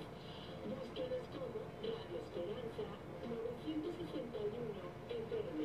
Búsquenos 0.64 1.24
como 1.36 1.60
Radio 1.84 2.16
Esperanza 2.24 2.84
961 3.28 4.80
FM. 5.12 5.60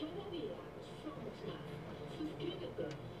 Cada 0.00 0.24
día 0.32 0.56
somos 1.04 1.36
más. 1.44 1.68
Suscríbete. 2.16 3.13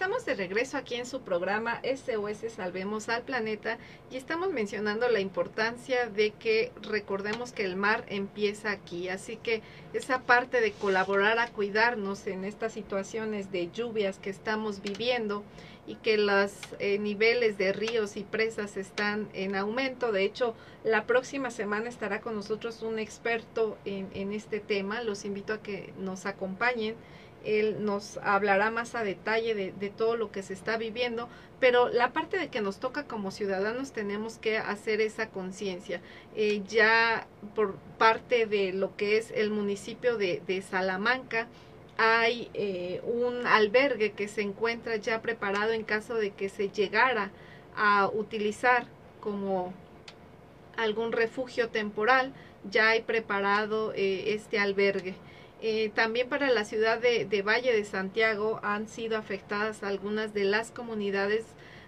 Estamos 0.00 0.24
de 0.24 0.34
regreso 0.34 0.78
aquí 0.78 0.94
en 0.94 1.04
su 1.04 1.20
programa 1.20 1.82
SOS 1.84 2.50
Salvemos 2.56 3.10
al 3.10 3.20
Planeta 3.20 3.76
y 4.10 4.16
estamos 4.16 4.50
mencionando 4.50 5.06
la 5.10 5.20
importancia 5.20 6.06
de 6.08 6.30
que 6.30 6.72
recordemos 6.80 7.52
que 7.52 7.66
el 7.66 7.76
mar 7.76 8.06
empieza 8.08 8.70
aquí. 8.70 9.10
Así 9.10 9.36
que 9.36 9.60
esa 9.92 10.22
parte 10.22 10.62
de 10.62 10.72
colaborar 10.72 11.38
a 11.38 11.48
cuidarnos 11.48 12.26
en 12.28 12.46
estas 12.46 12.72
situaciones 12.72 13.52
de 13.52 13.70
lluvias 13.70 14.18
que 14.18 14.30
estamos 14.30 14.80
viviendo 14.80 15.44
y 15.86 15.96
que 15.96 16.16
los 16.16 16.52
eh, 16.78 16.98
niveles 16.98 17.58
de 17.58 17.74
ríos 17.74 18.16
y 18.16 18.24
presas 18.24 18.78
están 18.78 19.28
en 19.34 19.54
aumento. 19.54 20.12
De 20.12 20.24
hecho, 20.24 20.54
la 20.82 21.04
próxima 21.04 21.50
semana 21.50 21.90
estará 21.90 22.22
con 22.22 22.34
nosotros 22.34 22.80
un 22.80 22.98
experto 22.98 23.76
en, 23.84 24.08
en 24.14 24.32
este 24.32 24.60
tema. 24.60 25.02
Los 25.02 25.26
invito 25.26 25.52
a 25.52 25.62
que 25.62 25.92
nos 25.98 26.24
acompañen 26.24 26.94
él 27.44 27.84
nos 27.84 28.18
hablará 28.18 28.70
más 28.70 28.94
a 28.94 29.04
detalle 29.04 29.54
de, 29.54 29.90
todo 29.90 30.16
lo 30.16 30.30
que 30.30 30.42
se 30.42 30.52
está 30.52 30.76
viviendo, 30.76 31.28
pero 31.58 31.88
la 31.88 32.12
parte 32.12 32.38
de 32.38 32.48
que 32.48 32.60
nos 32.60 32.80
toca 32.80 33.04
como 33.04 33.30
ciudadanos 33.30 33.92
tenemos 33.92 34.38
que 34.38 34.58
hacer 34.58 35.00
esa 35.00 35.28
conciencia. 35.28 36.00
Eh, 36.36 36.62
ya 36.68 37.26
por 37.54 37.74
parte 37.98 38.46
de 38.46 38.72
lo 38.72 38.96
que 38.96 39.16
es 39.16 39.30
el 39.30 39.50
municipio 39.50 40.16
de, 40.16 40.64
Salamanca, 40.68 41.48
hay 41.96 42.50
eh, 42.54 43.02
un 43.04 43.46
albergue 43.46 44.12
que 44.12 44.28
se 44.28 44.42
encuentra 44.42 44.96
ya 44.96 45.20
preparado 45.20 45.72
en 45.72 45.84
caso 45.84 46.14
de 46.14 46.30
que 46.30 46.48
se 46.48 46.70
llegara 46.70 47.30
a 47.76 48.08
utilizar 48.08 48.86
como 49.20 49.74
algún 50.76 51.12
refugio 51.12 51.68
temporal, 51.68 52.32
ya 52.70 52.90
hay 52.90 53.02
preparado 53.02 53.92
eh, 53.94 54.34
este 54.34 54.58
albergue. 54.58 55.14
Eh, 55.62 55.90
también 55.94 56.28
para 56.28 56.48
la 56.50 56.64
ciudad 56.64 56.98
de, 56.98 57.42
Valle 57.42 57.72
de 57.72 57.84
Santiago 57.84 58.60
han 58.62 58.88
sido 58.88 59.18
afectadas 59.18 59.82
algunas 59.82 60.32
de 60.32 60.44
las 60.44 60.70
comunidades. 60.70 61.44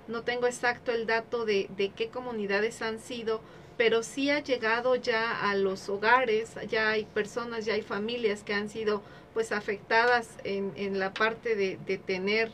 No 0.09 0.23
tengo 0.23 0.47
exacto 0.47 0.93
el 0.93 1.07
dato 1.07 1.47
de, 1.47 1.69
qué 1.97 2.09
comunidades 2.09 2.83
han 2.83 3.01
sido, 3.01 3.41
pero 3.79 4.03
sí 4.03 4.31
ha 4.31 4.41
llegado 4.41 4.95
ya 4.97 5.51
a 5.51 5.55
los 5.55 5.89
hogares, 5.89 6.55
ya 6.69 6.91
hay 6.91 7.05
personas, 7.07 7.65
ya 7.65 7.75
hay 7.75 7.83
familias 7.83 8.43
que 8.43 8.53
han 8.53 8.69
sido 8.69 9.03
pues 9.33 9.53
afectadas 9.53 10.29
en, 10.45 10.99
la 10.99 11.15
parte 11.15 11.57
de, 11.57 11.99
tener 11.99 12.53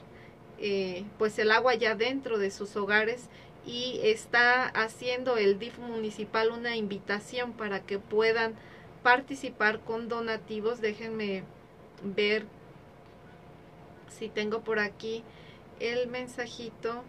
eh, 0.61 1.05
pues 1.19 1.39
el 1.41 1.51
agua 1.51 1.75
ya 1.75 1.97
dentro 1.97 2.39
de 2.39 2.53
sus 2.53 2.77
hogares 2.77 3.29
y 3.67 4.01
está 4.05 4.67
haciendo 4.69 5.37
el 5.37 5.59
DIF 5.59 5.79
municipal 5.79 6.51
una 6.51 6.77
invitación 6.77 7.53
para 7.53 7.81
que 7.81 7.99
puedan 7.99 8.55
participar 9.03 9.81
con 9.81 10.09
donativos. 10.09 10.81
Déjenme 10.81 11.45
ver 12.03 12.45
si 14.09 14.29
tengo 14.29 14.61
por 14.61 14.79
aquí 14.79 15.23
el 15.81 16.09
mensajito. 16.09 17.03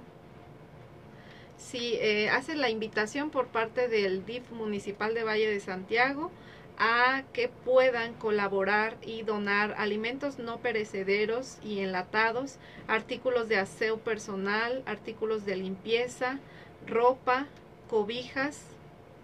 Sí, 1.58 1.96
eh, 2.00 2.30
hace 2.30 2.56
la 2.56 2.70
invitación 2.70 3.30
por 3.30 3.48
parte 3.48 3.88
del 3.88 4.26
DIF 4.26 4.50
municipal 4.52 5.14
de 5.14 5.24
Valle 5.24 5.50
de 5.50 5.60
Santiago 5.60 6.32
a 6.80 7.24
que 7.34 7.50
puedan 7.50 8.14
colaborar 8.14 8.96
y 9.02 9.24
donar 9.24 9.76
alimentos 9.78 10.40
no 10.40 10.60
perecederos 10.60 11.58
y 11.62 11.80
enlatados, 11.80 12.58
artículos 12.88 13.50
de 13.50 13.58
aseo 13.58 13.98
personal, 14.00 14.82
artículos 14.86 15.46
de 15.46 15.58
limpieza, 15.58 16.40
ropa, 16.88 17.48
cobijas 17.90 18.62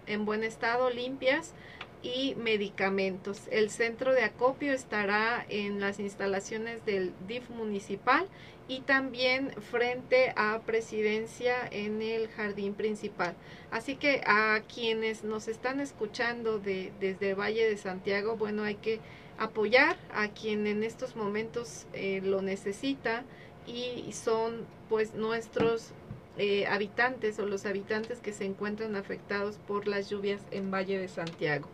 en 0.06 0.26
buen 0.26 0.44
estado, 0.44 0.90
limpias 0.90 1.54
y 2.02 2.34
medicamentos. 2.36 3.42
El 3.50 3.70
centro 3.70 4.12
de 4.12 4.24
acopio 4.24 4.72
estará 4.72 5.44
en 5.48 5.80
las 5.80 5.98
instalaciones 5.98 6.84
del 6.84 7.12
DIF 7.26 7.50
municipal 7.50 8.28
y 8.68 8.80
también 8.80 9.50
frente 9.70 10.32
a 10.36 10.60
presidencia 10.66 11.54
en 11.70 12.02
el 12.02 12.28
jardín 12.28 12.74
principal. 12.74 13.34
Así 13.70 13.96
que 13.96 14.22
a 14.26 14.60
quienes 14.72 15.24
nos 15.24 15.48
están 15.48 15.80
escuchando 15.80 16.58
de, 16.58 16.92
desde 17.00 17.34
Valle 17.34 17.68
de 17.68 17.76
Santiago, 17.76 18.36
bueno, 18.36 18.64
hay 18.64 18.76
que 18.76 19.00
apoyar 19.38 19.96
a 20.14 20.28
quien 20.28 20.66
en 20.66 20.82
estos 20.82 21.14
momentos 21.14 21.86
eh, 21.92 22.20
lo 22.24 22.42
necesita 22.42 23.24
y 23.66 24.12
son 24.12 24.66
pues 24.88 25.14
nuestros 25.14 25.92
eh, 26.38 26.66
habitantes 26.66 27.38
o 27.38 27.46
los 27.46 27.66
habitantes 27.66 28.20
que 28.20 28.32
se 28.32 28.44
encuentran 28.44 28.96
afectados 28.96 29.58
por 29.66 29.88
las 29.88 30.10
lluvias 30.10 30.42
en 30.50 30.70
Valle 30.70 30.98
de 30.98 31.08
Santiago. 31.08 31.68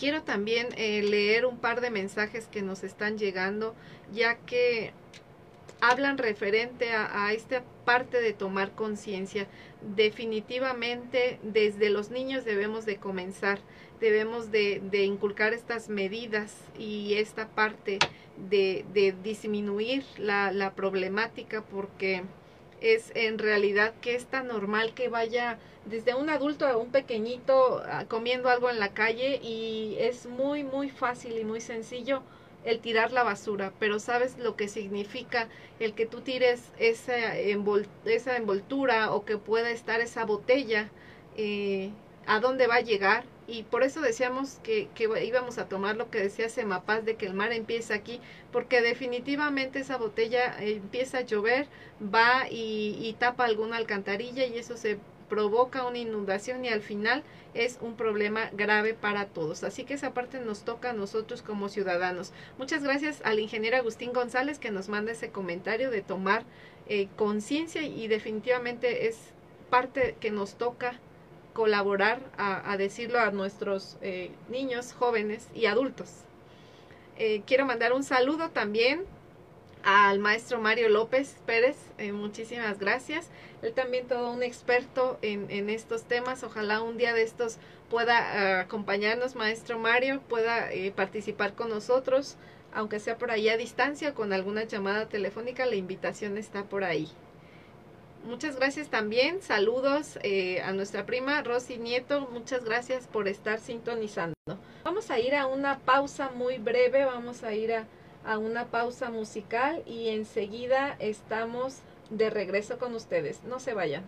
Quiero 0.00 0.22
también 0.22 0.68
eh, 0.78 1.02
leer 1.02 1.44
un 1.44 1.58
par 1.58 1.82
de 1.82 1.90
mensajes 1.90 2.46
que 2.46 2.62
nos 2.62 2.84
están 2.84 3.18
llegando, 3.18 3.74
ya 4.14 4.36
que 4.36 4.94
hablan 5.82 6.16
referente 6.16 6.90
a, 6.92 7.30
esta 7.34 7.62
parte 7.84 8.22
de 8.22 8.32
tomar 8.32 8.70
conciencia. 8.70 9.46
Definitivamente 9.94 11.38
desde 11.42 11.90
los 11.90 12.08
niños 12.08 12.46
debemos 12.46 12.86
de 12.86 12.96
comenzar, 12.96 13.58
debemos 14.00 14.50
de, 14.50 14.80
inculcar 15.04 15.52
estas 15.52 15.90
medidas 15.90 16.56
y 16.78 17.16
esta 17.16 17.48
parte 17.48 17.98
de, 18.48 19.14
disminuir 19.22 20.02
la, 20.16 20.50
la 20.50 20.72
problemática 20.74 21.62
porque 21.62 22.22
es 22.80 23.12
en 23.14 23.38
realidad 23.38 23.94
que 24.00 24.14
es 24.14 24.26
tan 24.26 24.48
normal 24.48 24.94
que 24.94 25.08
vaya 25.08 25.58
desde 25.84 26.14
un 26.14 26.28
adulto 26.28 26.66
a 26.66 26.76
un 26.76 26.90
pequeñito 26.90 27.82
ah, 27.86 28.04
comiendo 28.08 28.48
algo 28.48 28.70
en 28.70 28.78
la 28.78 28.92
calle 28.92 29.40
y 29.42 29.96
es 29.98 30.26
muy 30.26 30.64
muy 30.64 30.90
fácil 30.90 31.38
y 31.38 31.44
muy 31.44 31.60
sencillo 31.60 32.22
el 32.64 32.80
tirar 32.80 33.12
la 33.12 33.22
basura, 33.22 33.72
pero 33.78 33.98
sabes 33.98 34.38
lo 34.38 34.56
que 34.56 34.68
significa 34.68 35.48
el 35.78 35.94
que 35.94 36.06
tú 36.06 36.20
tires 36.20 36.72
esa, 36.78 37.38
esa 37.38 38.36
envoltura 38.36 39.12
o 39.12 39.24
que 39.24 39.38
pueda 39.38 39.70
estar 39.70 40.00
esa 40.00 40.24
botella, 40.24 40.90
eh, 41.36 41.90
a 42.30 42.38
dónde 42.38 42.68
va 42.68 42.76
a 42.76 42.80
llegar. 42.80 43.24
Y 43.48 43.64
por 43.64 43.82
eso 43.82 44.00
decíamos 44.00 44.60
que, 44.62 44.88
que, 44.94 45.08
íbamos 45.24 45.58
a 45.58 45.68
tomar 45.68 45.96
lo 45.96 46.10
que 46.10 46.20
decía 46.20 46.48
Semapaz 46.48 47.04
de 47.04 47.16
que 47.16 47.26
el 47.26 47.34
mar 47.34 47.52
empieza 47.52 47.94
aquí, 47.94 48.20
porque 48.52 48.80
definitivamente 48.80 49.80
esa 49.80 49.96
botella 49.96 50.54
empieza 50.60 51.18
a 51.18 51.22
llover, 51.22 51.66
va 52.02 52.46
y, 52.48 53.16
tapa 53.18 53.44
alguna 53.44 53.76
alcantarilla 53.76 54.46
y 54.46 54.56
eso 54.56 54.76
se 54.76 54.98
provoca 55.28 55.84
una 55.84 55.98
inundación 55.98 56.64
y 56.64 56.68
al 56.68 56.82
final 56.82 57.24
es 57.52 57.78
un 57.80 57.96
problema 57.96 58.50
grave 58.52 58.94
para 58.94 59.26
todos. 59.26 59.64
Así 59.64 59.82
que 59.82 59.94
esa 59.94 60.14
parte 60.14 60.38
nos 60.38 60.62
toca 60.62 60.90
a 60.90 60.92
nosotros 60.92 61.42
como 61.42 61.68
ciudadanos. 61.68 62.32
Muchas 62.58 62.84
gracias 62.84 63.20
al 63.24 63.40
ingeniero 63.40 63.76
Agustín 63.76 64.12
González 64.12 64.60
que 64.60 64.70
nos 64.70 64.88
manda 64.88 65.10
ese 65.10 65.30
comentario 65.30 65.90
de 65.90 66.02
tomar 66.02 66.44
eh, 66.88 67.08
conciencia 67.16 67.82
y 67.82 68.06
definitivamente 68.06 69.08
es 69.08 69.18
parte 69.68 70.14
que 70.20 70.30
nos 70.30 70.54
toca 70.54 71.00
colaborar 71.52 72.20
a, 72.36 72.76
decirlo 72.76 73.18
a 73.20 73.30
nuestros 73.30 73.96
eh, 74.02 74.30
niños, 74.48 74.92
jóvenes 74.92 75.48
y 75.54 75.66
adultos. 75.66 76.10
Eh, 77.18 77.42
quiero 77.46 77.66
mandar 77.66 77.92
un 77.92 78.02
saludo 78.02 78.50
también 78.50 79.04
al 79.82 80.18
maestro 80.18 80.60
Mario 80.60 80.88
López 80.88 81.36
Pérez, 81.46 81.76
muchísimas 82.12 82.78
gracias 82.78 83.30
él 83.62 83.74
también 83.74 84.06
todo 84.06 84.32
un 84.32 84.42
experto 84.42 85.18
en, 85.22 85.50
en 85.50 85.68
estos 85.68 86.04
temas. 86.04 86.42
Ojalá 86.44 86.82
un 86.82 86.96
día 86.96 87.12
de 87.12 87.22
estos 87.22 87.58
pueda 87.90 88.18
eh, 88.18 88.60
acompañarnos, 88.60 89.34
maestro 89.34 89.78
Mario, 89.78 90.20
pueda 90.28 90.72
eh, 90.72 90.92
participar 90.92 91.54
con 91.54 91.68
nosotros, 91.68 92.36
aunque 92.72 93.00
sea 93.00 93.18
por 93.18 93.30
ahí 93.30 93.48
a 93.48 93.56
distancia, 93.56 94.14
con 94.14 94.32
alguna 94.32 94.64
llamada 94.64 95.08
telefónica, 95.08 95.66
la 95.66 95.74
invitación 95.74 96.38
está 96.38 96.64
por 96.64 96.84
ahí. 96.84 97.08
Muchas 98.24 98.56
gracias 98.56 98.88
también, 98.88 99.40
saludos 99.40 100.18
eh, 100.22 100.60
a 100.62 100.72
nuestra 100.72 101.06
prima 101.06 101.42
Rosy 101.42 101.78
Nieto, 101.78 102.28
muchas 102.32 102.64
gracias 102.64 103.06
por 103.06 103.28
estar 103.28 103.58
sintonizando. 103.60 104.34
Vamos 104.84 105.10
a 105.10 105.18
ir 105.18 105.34
a 105.34 105.46
una 105.46 105.78
pausa 105.78 106.30
muy 106.34 106.58
breve, 106.58 107.06
vamos 107.06 107.42
a 107.44 107.54
ir 107.54 107.72
a, 107.72 107.86
a 108.24 108.36
una 108.36 108.66
pausa 108.66 109.10
musical 109.10 109.82
y 109.86 110.08
enseguida 110.08 110.96
estamos 110.98 111.78
de 112.10 112.28
regreso 112.28 112.78
con 112.78 112.94
ustedes. 112.94 113.42
No 113.44 113.58
se 113.58 113.72
vayan. 113.72 114.04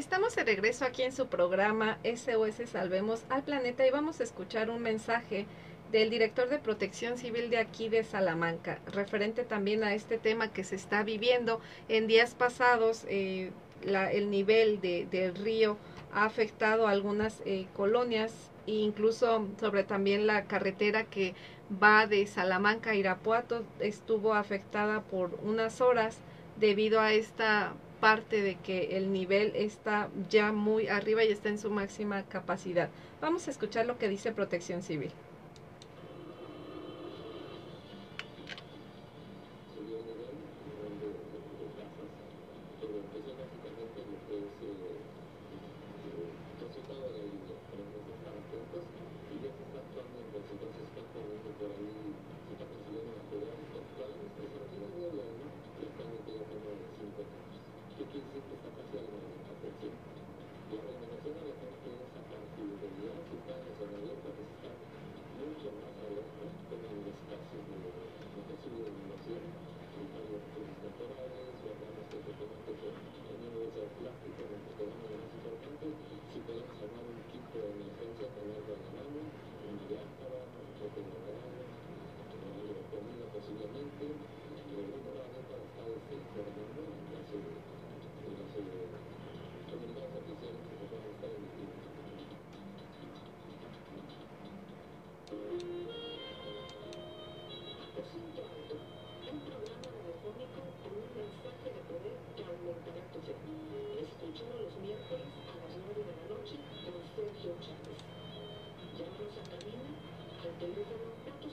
Estamos 0.00 0.34
de 0.34 0.44
regreso 0.44 0.86
aquí 0.86 1.02
en 1.02 1.12
su 1.12 1.26
programa 1.26 1.98
SOS 2.04 2.70
Salvemos 2.70 3.22
al 3.28 3.42
Planeta 3.42 3.86
y 3.86 3.90
vamos 3.90 4.18
a 4.18 4.24
escuchar 4.24 4.70
un 4.70 4.80
mensaje 4.80 5.44
del 5.92 6.08
director 6.08 6.48
de 6.48 6.58
Protección 6.58 7.18
Civil 7.18 7.50
de 7.50 7.58
aquí 7.58 7.90
de 7.90 8.02
Salamanca, 8.02 8.78
referente 8.86 9.44
también 9.44 9.84
a 9.84 9.92
este 9.92 10.16
tema 10.16 10.54
que 10.54 10.64
se 10.64 10.76
está 10.76 11.02
viviendo. 11.02 11.60
En 11.90 12.06
días 12.06 12.34
pasados, 12.34 13.04
eh, 13.10 13.50
el 13.82 14.30
nivel 14.30 14.80
de, 14.80 15.04
del 15.10 15.34
río 15.34 15.76
ha 16.14 16.24
afectado 16.24 16.86
a 16.88 16.92
algunas 16.92 17.42
eh, 17.44 17.66
colonias 17.76 18.32
e 18.66 18.76
incluso 18.76 19.48
sobre 19.60 19.84
también 19.84 20.26
la 20.26 20.46
carretera 20.46 21.04
que 21.04 21.34
va 21.70 22.06
de 22.06 22.26
Salamanca 22.26 22.92
a 22.92 22.94
Irapuato 22.94 23.66
estuvo 23.80 24.32
afectada 24.32 25.02
por 25.02 25.38
unas 25.42 25.82
horas 25.82 26.16
debido 26.58 27.00
a 27.00 27.12
esta 27.12 27.74
parte 28.00 28.42
de 28.42 28.56
que 28.56 28.96
el 28.96 29.12
nivel 29.12 29.52
está 29.54 30.08
ya 30.28 30.52
muy 30.52 30.88
arriba 30.88 31.24
y 31.24 31.30
está 31.30 31.48
en 31.48 31.58
su 31.58 31.70
máxima 31.70 32.24
capacidad. 32.24 32.88
Vamos 33.20 33.46
a 33.46 33.50
escuchar 33.50 33.86
lo 33.86 33.98
que 33.98 34.08
dice 34.08 34.32
Protección 34.32 34.82
Civil. 34.82 35.12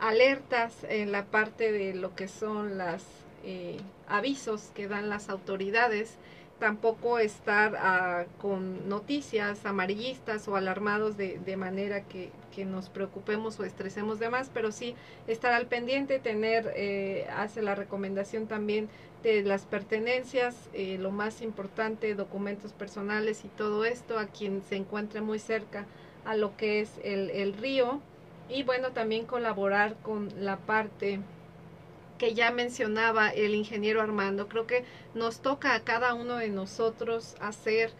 alertas 0.00 0.74
en 0.88 1.12
la 1.12 1.24
parte 1.24 1.72
de 1.72 1.94
lo 1.94 2.14
que 2.14 2.28
son 2.28 2.78
los 2.78 3.02
eh, 3.44 3.78
avisos 4.08 4.70
que 4.74 4.88
dan 4.88 5.08
las 5.08 5.28
autoridades. 5.28 6.16
Tampoco 6.58 7.20
estar 7.20 7.76
ah, 7.78 8.24
con 8.40 8.88
noticias 8.88 9.64
amarillistas 9.64 10.48
o 10.48 10.56
alarmados 10.56 11.16
de, 11.16 11.38
de 11.38 11.56
manera 11.56 12.02
que, 12.02 12.30
que, 12.52 12.64
nos 12.64 12.88
preocupemos 12.88 13.60
o 13.60 13.64
estresemos 13.64 14.18
de 14.18 14.28
más, 14.28 14.50
pero 14.52 14.72
sí 14.72 14.96
estar 15.28 15.52
al 15.52 15.66
pendiente, 15.66 16.18
tener, 16.18 16.72
eh, 16.74 17.28
hace 17.36 17.62
la 17.62 17.76
recomendación 17.76 18.48
también 18.48 18.88
de 19.22 19.42
las 19.42 19.66
pertenencias, 19.66 20.56
eh, 20.72 20.98
lo 20.98 21.12
más 21.12 21.42
importante, 21.42 22.14
documentos 22.16 22.72
personales 22.72 23.44
y 23.44 23.48
todo 23.48 23.84
esto 23.84 24.18
a 24.18 24.26
quien 24.26 24.62
se 24.68 24.74
encuentre 24.74 25.20
muy 25.20 25.38
cerca 25.38 25.86
a 26.24 26.34
lo 26.34 26.56
que 26.56 26.80
es 26.80 26.90
el, 27.04 27.30
el 27.30 27.52
río 27.54 28.00
y 28.48 28.62
bueno, 28.62 28.90
también 28.92 29.26
colaborar 29.26 29.96
con 30.02 30.28
la 30.38 30.56
parte 30.56 31.20
que 32.18 32.34
ya 32.34 32.50
mencionaba 32.50 33.30
el 33.30 33.54
ingeniero 33.54 34.02
Armando. 34.02 34.48
Creo 34.48 34.66
que 34.66 34.84
nos 35.14 35.40
toca 35.40 35.74
a 35.74 35.84
cada 35.84 36.14
uno 36.14 36.36
de 36.36 36.48
nosotros 36.48 37.36
hacer 37.40 37.92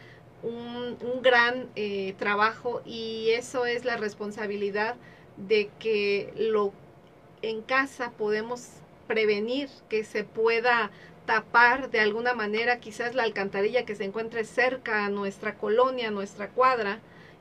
un, 0.42 0.98
gran 1.22 1.68
eh, 1.76 2.14
trabajo 2.18 2.82
y 2.84 3.30
eso 3.30 3.66
es 3.66 3.84
la 3.84 3.96
responsabilidad 3.96 4.96
de 5.36 5.70
que 5.78 6.32
lo 6.36 6.72
en 7.42 7.62
casa 7.62 8.12
podemos 8.12 8.68
prevenir 9.06 9.68
que 9.88 10.04
se 10.04 10.24
pueda 10.24 10.90
tapar 11.26 11.90
de 11.90 12.00
alguna 12.00 12.34
manera 12.34 12.80
quizás 12.80 13.14
la 13.14 13.22
alcantarilla 13.22 13.84
que 13.84 13.94
se 13.94 14.04
encuentre 14.04 14.44
cerca 14.44 15.04
a 15.04 15.10
nuestra 15.10 15.54
colonia, 15.56 16.10
nuestra 16.10 16.48
cuadra, 16.48 17.00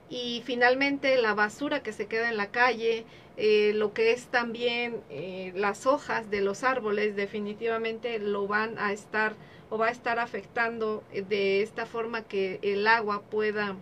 y 0.10 0.42
finalmente 0.46 1.18
la 1.22 1.34
basura 1.34 1.84
que 1.84 1.92
se 1.94 2.08
queda 2.08 2.30
en 2.30 2.38
la 2.38 2.48
calle, 2.48 3.06
eh, 3.36 3.74
lo 3.76 3.94
que 3.94 4.12
es 4.12 4.28
también 4.28 5.02
eh, 5.10 5.52
las 5.56 5.86
hojas 5.86 6.30
de 6.32 6.42
los 6.42 6.64
árboles 6.64 7.16
definitivamente 7.16 8.18
lo 8.20 8.48
van 8.48 8.80
a 8.80 8.94
estar 8.94 9.36
o 9.70 9.78
va 9.78 9.88
a 9.88 9.92
estar 9.92 10.18
afectando 10.18 11.04
eh, 11.12 11.22
de 11.22 11.62
esta 11.62 11.86
forma 11.86 12.24
que 12.24 12.60
el 12.62 12.88
agua 12.88 13.22
pueda 13.22 13.76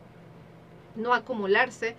no 0.95 1.13
acumularse 1.13 1.95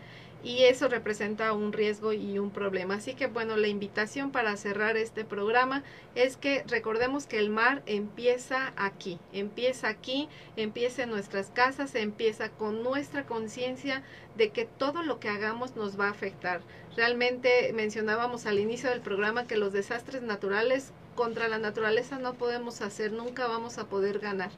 y 0.46 0.62
eso 0.62 0.86
representa 0.86 1.52
un 1.52 1.72
riesgo 1.72 2.12
y 2.12 2.38
un 2.38 2.52
problema. 2.52 2.94
Así 2.94 3.14
que 3.14 3.26
bueno, 3.26 3.56
la 3.56 3.66
invitación 3.66 4.30
para 4.30 4.56
cerrar 4.56 4.96
este 4.96 5.24
programa 5.24 5.82
es 6.14 6.36
que 6.36 6.62
recordemos 6.68 7.26
que 7.26 7.40
el 7.40 7.50
mar 7.50 7.82
empieza 7.86 8.72
aquí, 8.76 9.18
empieza 9.32 9.88
aquí, 9.88 10.28
empieza 10.54 11.02
en 11.02 11.10
nuestras 11.10 11.50
casas, 11.50 11.96
empieza 11.96 12.50
con 12.50 12.84
nuestra 12.84 13.26
conciencia 13.26 14.04
de 14.36 14.50
que 14.50 14.66
todo 14.66 15.02
lo 15.02 15.18
que 15.18 15.30
hagamos 15.30 15.74
nos 15.74 15.98
va 15.98 16.06
a 16.06 16.10
afectar. 16.10 16.60
Realmente 16.94 17.72
mencionábamos 17.74 18.46
al 18.46 18.60
inicio 18.60 18.88
del 18.90 19.00
programa 19.00 19.48
que 19.48 19.56
los 19.56 19.72
desastres 19.72 20.22
naturales 20.22 20.92
contra 21.16 21.48
la 21.48 21.58
naturaleza 21.58 22.18
no 22.18 22.34
podemos 22.34 22.80
hacer, 22.80 23.12
nunca 23.12 23.48
vamos 23.48 23.78
a 23.78 23.86
poder 23.86 24.20
ganar 24.20 24.50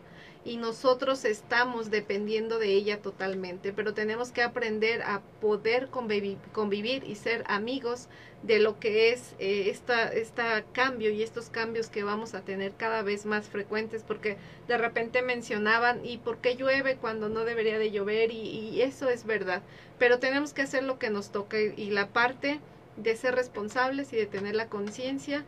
y 0.45 0.57
nosotros 0.57 1.25
estamos 1.25 1.91
dependiendo 1.91 2.59
de 2.59 2.69
ella 2.69 3.03
totalmente, 3.03 3.73
pero 3.73 3.93
tenemos 3.93 4.31
que 4.31 4.43
aprender 4.43 5.03
a 5.03 5.21
poder 5.41 5.89
convivir, 5.89 7.05
y 7.05 7.15
ser 7.17 7.45
amigos 7.49 8.09
de 8.43 8.59
lo 8.59 8.79
que 8.79 9.13
es 9.13 9.35
eh, 9.39 9.69
esta, 9.69 10.09
esta 10.13 10.63
cambio 10.73 11.11
y 11.11 11.23
estos 11.23 11.51
cambios 11.51 11.91
que 11.91 12.05
vamos 12.05 12.35
a 12.35 12.43
tener 12.43 12.73
cada 12.77 13.03
vez 13.03 13.27
más 13.27 13.49
frecuentes, 13.49 14.05
porque 14.05 14.37
de 14.69 14.79
repente 14.79 15.23
mencionaban, 15.23 16.05
¿y 16.07 16.19
por 16.19 16.39
qué 16.39 16.57
llueve 16.57 16.97
cuando 16.97 17.29
no 17.29 17.45
debería 17.45 17.79
de 17.79 17.91
llover? 17.91 18.31
Y, 18.31 18.41
y 18.41 18.83
eso 18.83 19.11
es 19.11 19.27
verdad, 19.27 19.63
pero 19.99 20.19
tenemos 20.19 20.55
que 20.55 20.63
hacer 20.63 20.85
lo 20.85 20.99
que 20.99 21.11
nos 21.11 21.31
toca 21.31 21.59
y 21.61 21.91
la 21.91 22.09
parte 22.09 22.61
de 22.97 23.17
ser 23.17 23.35
responsables 23.35 24.13
y 24.13 24.17
de 24.17 24.27
tener 24.27 24.55
la 24.57 24.69
conciencia 24.69 25.45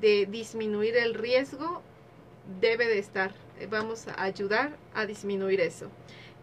de 0.00 0.26
disminuir 0.26 0.96
el 0.96 1.14
riesgo 1.14 1.82
debe 2.60 2.86
de 2.86 2.98
estar 2.98 3.34
eh, 3.60 3.68
vamos 3.70 4.08
a 4.08 4.22
ayudar 4.22 4.76
a 4.94 5.06
disminuir 5.06 5.60
eso. 5.60 5.88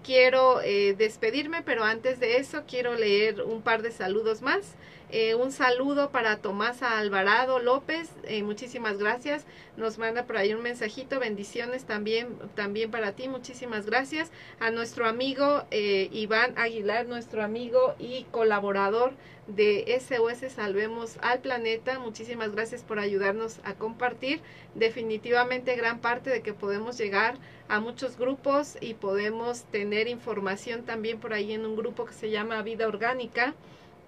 Quiero 0.03 0.61
eh, 0.61 0.95
despedirme, 0.97 1.61
pero 1.61 1.83
antes 1.83 2.19
de 2.19 2.37
eso 2.37 2.63
quiero 2.67 2.95
leer 2.95 3.41
un 3.43 3.61
par 3.61 3.81
de 3.81 3.91
saludos 3.91 4.41
más. 4.41 4.75
Eh, 5.13 5.35
un 5.35 5.51
saludo 5.51 6.09
para 6.09 6.37
Tomás 6.37 6.81
Alvarado 6.81 7.59
López, 7.59 8.09
muchísimas 8.43 8.97
gracias. 8.97 9.45
Nos 9.75 9.97
manda 9.97 10.23
por 10.23 10.37
ahí 10.37 10.53
un 10.53 10.61
mensajito, 10.61 11.19
bendiciones 11.19 11.83
también, 11.83 12.37
también 12.55 12.89
para 12.91 13.11
ti, 13.11 13.27
muchísimas 13.27 13.85
gracias. 13.85 14.31
A 14.61 14.71
nuestro 14.71 15.05
amigo 15.05 15.65
Iván 15.69 16.57
Aguilar, 16.57 17.07
nuestro 17.07 17.43
amigo 17.43 17.93
y 17.99 18.23
colaborador 18.31 19.11
de 19.47 19.99
SOS 19.99 20.51
Salvemos 20.53 21.17
al 21.21 21.39
Planeta. 21.39 21.99
Muchísimas 21.99 22.53
gracias 22.53 22.83
por 22.83 22.99
ayudarnos 22.99 23.59
a 23.63 23.73
compartir. 23.73 24.39
Definitivamente 24.75 25.75
gran 25.75 25.99
parte 25.99 26.29
de 26.29 26.41
que 26.41 26.53
podemos 26.53 26.97
llegar 26.97 27.35
a 27.67 27.81
muchos 27.81 28.17
grupos 28.17 28.77
y 28.79 28.93
podemos 28.93 29.63
tener 29.63 30.07
información 30.07 30.83
también 30.83 31.19
por 31.19 31.33
ahí 31.33 31.51
en 31.51 31.65
un 31.65 31.75
grupo 31.75 32.05
que 32.05 32.13
se 32.13 32.29
llama 32.29 32.61
Vida 32.61 32.87
Orgánica. 32.87 33.53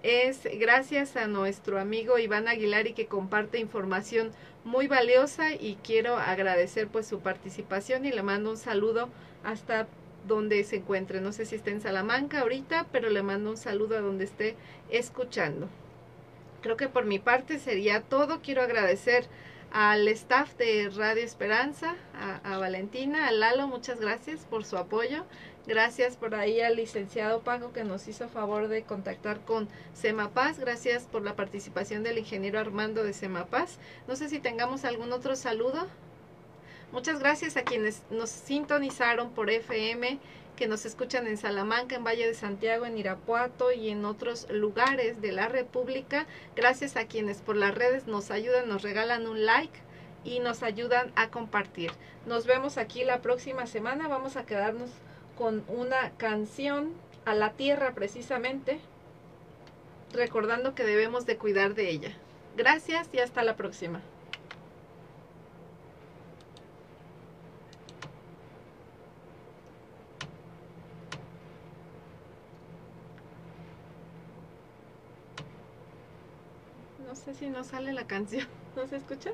Es 0.04 0.46
gracias 0.60 1.16
a 1.16 1.26
nuestro 1.28 1.80
amigo 1.80 2.18
Iván 2.18 2.46
Aguilar 2.46 2.86
y 2.86 2.92
que 2.92 3.06
comparte 3.06 3.58
información 3.58 4.32
muy 4.62 4.86
valiosa 4.86 5.54
y 5.54 5.78
quiero 5.82 6.18
agradecer 6.18 6.88
pues 6.88 7.06
su 7.06 7.20
participación 7.20 8.04
y 8.04 8.12
le 8.12 8.22
mando 8.22 8.50
un 8.50 8.58
saludo 8.58 9.08
hasta 9.44 9.88
donde 10.28 10.62
se 10.64 10.76
encuentre. 10.76 11.22
No 11.22 11.32
sé 11.32 11.46
si 11.46 11.54
está 11.54 11.70
en 11.70 11.80
Salamanca 11.80 12.40
ahorita, 12.40 12.86
pero 12.92 13.08
le 13.08 13.22
mando 13.22 13.48
un 13.48 13.56
saludo 13.56 13.96
a 13.96 14.02
donde 14.02 14.24
esté 14.24 14.56
escuchando. 14.90 15.70
Creo 16.60 16.76
que 16.76 16.90
por 16.90 17.06
mi 17.06 17.18
parte 17.18 17.58
sería 17.58 18.02
todo. 18.02 18.42
Quiero 18.42 18.60
agradecer 18.60 19.26
al 19.72 20.06
staff 20.08 20.54
de 20.58 20.90
Radio 20.94 21.24
Esperanza, 21.24 21.96
a, 22.44 22.58
Valentina, 22.58 23.26
a 23.26 23.32
Lalo, 23.32 23.68
muchas 23.68 23.98
gracias 23.98 24.44
por 24.44 24.64
su 24.66 24.76
apoyo. 24.76 25.24
Gracias 25.66 26.16
por 26.16 26.34
ahí 26.34 26.60
al 26.60 26.76
licenciado 26.76 27.40
Paco 27.40 27.72
que 27.72 27.84
nos 27.84 28.06
hizo 28.06 28.28
favor 28.28 28.68
de 28.68 28.82
contactar 28.82 29.40
con 29.40 29.66
Semapaz. 29.94 30.58
Gracias 30.58 31.04
por 31.04 31.22
la 31.22 31.36
participación 31.36 32.02
del 32.02 32.18
ingeniero 32.18 32.58
Armando 32.58 33.02
de 33.02 33.14
Semapaz. 33.14 33.78
No 34.06 34.14
sé 34.14 34.28
si 34.28 34.40
tengamos 34.40 34.84
algún 34.84 35.10
otro 35.12 35.36
saludo. 35.36 35.86
Muchas 36.92 37.18
gracias 37.18 37.56
a 37.56 37.62
quienes 37.62 38.02
nos 38.10 38.28
sintonizaron 38.28 39.30
por 39.30 39.48
FM 39.48 40.18
que 40.54 40.68
nos 40.68 40.84
escuchan 40.84 41.26
en 41.26 41.38
Salamanca, 41.38 41.96
en 41.96 42.04
Valle 42.04 42.26
de 42.26 42.34
Santiago, 42.34 42.84
en 42.84 42.98
Irapuato 42.98 43.72
y 43.72 43.88
en 43.88 44.04
otros 44.04 44.46
lugares 44.50 45.22
de 45.22 45.32
la 45.32 45.48
República. 45.48 46.26
Gracias 46.54 46.96
a 46.96 47.06
quienes 47.06 47.40
por 47.40 47.56
las 47.56 47.74
redes 47.74 48.06
nos 48.06 48.30
ayudan, 48.30 48.68
nos 48.68 48.82
regalan 48.82 49.26
un 49.26 49.46
like 49.46 49.80
y 50.24 50.40
nos 50.40 50.62
ayudan 50.62 51.10
a 51.16 51.30
compartir. 51.30 51.90
Nos 52.26 52.46
vemos 52.46 52.76
aquí 52.76 53.02
la 53.02 53.22
próxima 53.22 53.66
semana. 53.66 54.08
Vamos 54.08 54.36
a 54.36 54.44
quedarnos 54.44 54.90
con 55.36 55.64
una 55.68 56.10
canción 56.16 56.92
a 57.24 57.34
la 57.34 57.52
tierra 57.52 57.94
precisamente, 57.94 58.80
recordando 60.12 60.74
que 60.74 60.84
debemos 60.84 61.26
de 61.26 61.36
cuidar 61.36 61.74
de 61.74 61.90
ella. 61.90 62.12
Gracias 62.56 63.08
y 63.12 63.18
hasta 63.18 63.42
la 63.42 63.56
próxima. 63.56 64.00
No 77.06 77.14
sé 77.16 77.34
si 77.34 77.48
no 77.48 77.64
sale 77.64 77.92
la 77.92 78.06
canción. 78.06 78.46
¿No 78.76 78.86
se 78.86 78.96
escucha? 78.96 79.30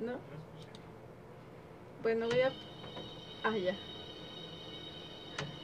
¿No? 0.00 0.12
Bueno, 2.02 2.26
voy 2.26 2.40
a... 2.40 2.52
Ah, 3.44 3.56
ya. 3.56 3.74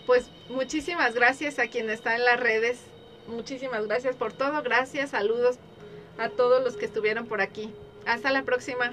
Pues 0.07 0.31
muchísimas 0.49 1.15
gracias 1.15 1.59
a 1.59 1.69
quien 1.69 1.91
está 1.91 2.17
en 2.17 2.25
las 2.25 2.41
redes. 2.41 2.81
Muchísimas 3.27 3.87
gracias 3.87 4.17
por 4.17 4.33
todo. 4.33 4.63
Gracias, 4.63 5.11
saludos 5.11 5.59
a 6.19 6.31
todos 6.31 6.65
los 6.65 6.77
que 6.77 6.87
estuvieron 6.87 7.27
por 7.27 7.41
aquí. 7.41 7.73
Hasta 8.07 8.31
la 8.31 8.43
próxima. 8.43 8.93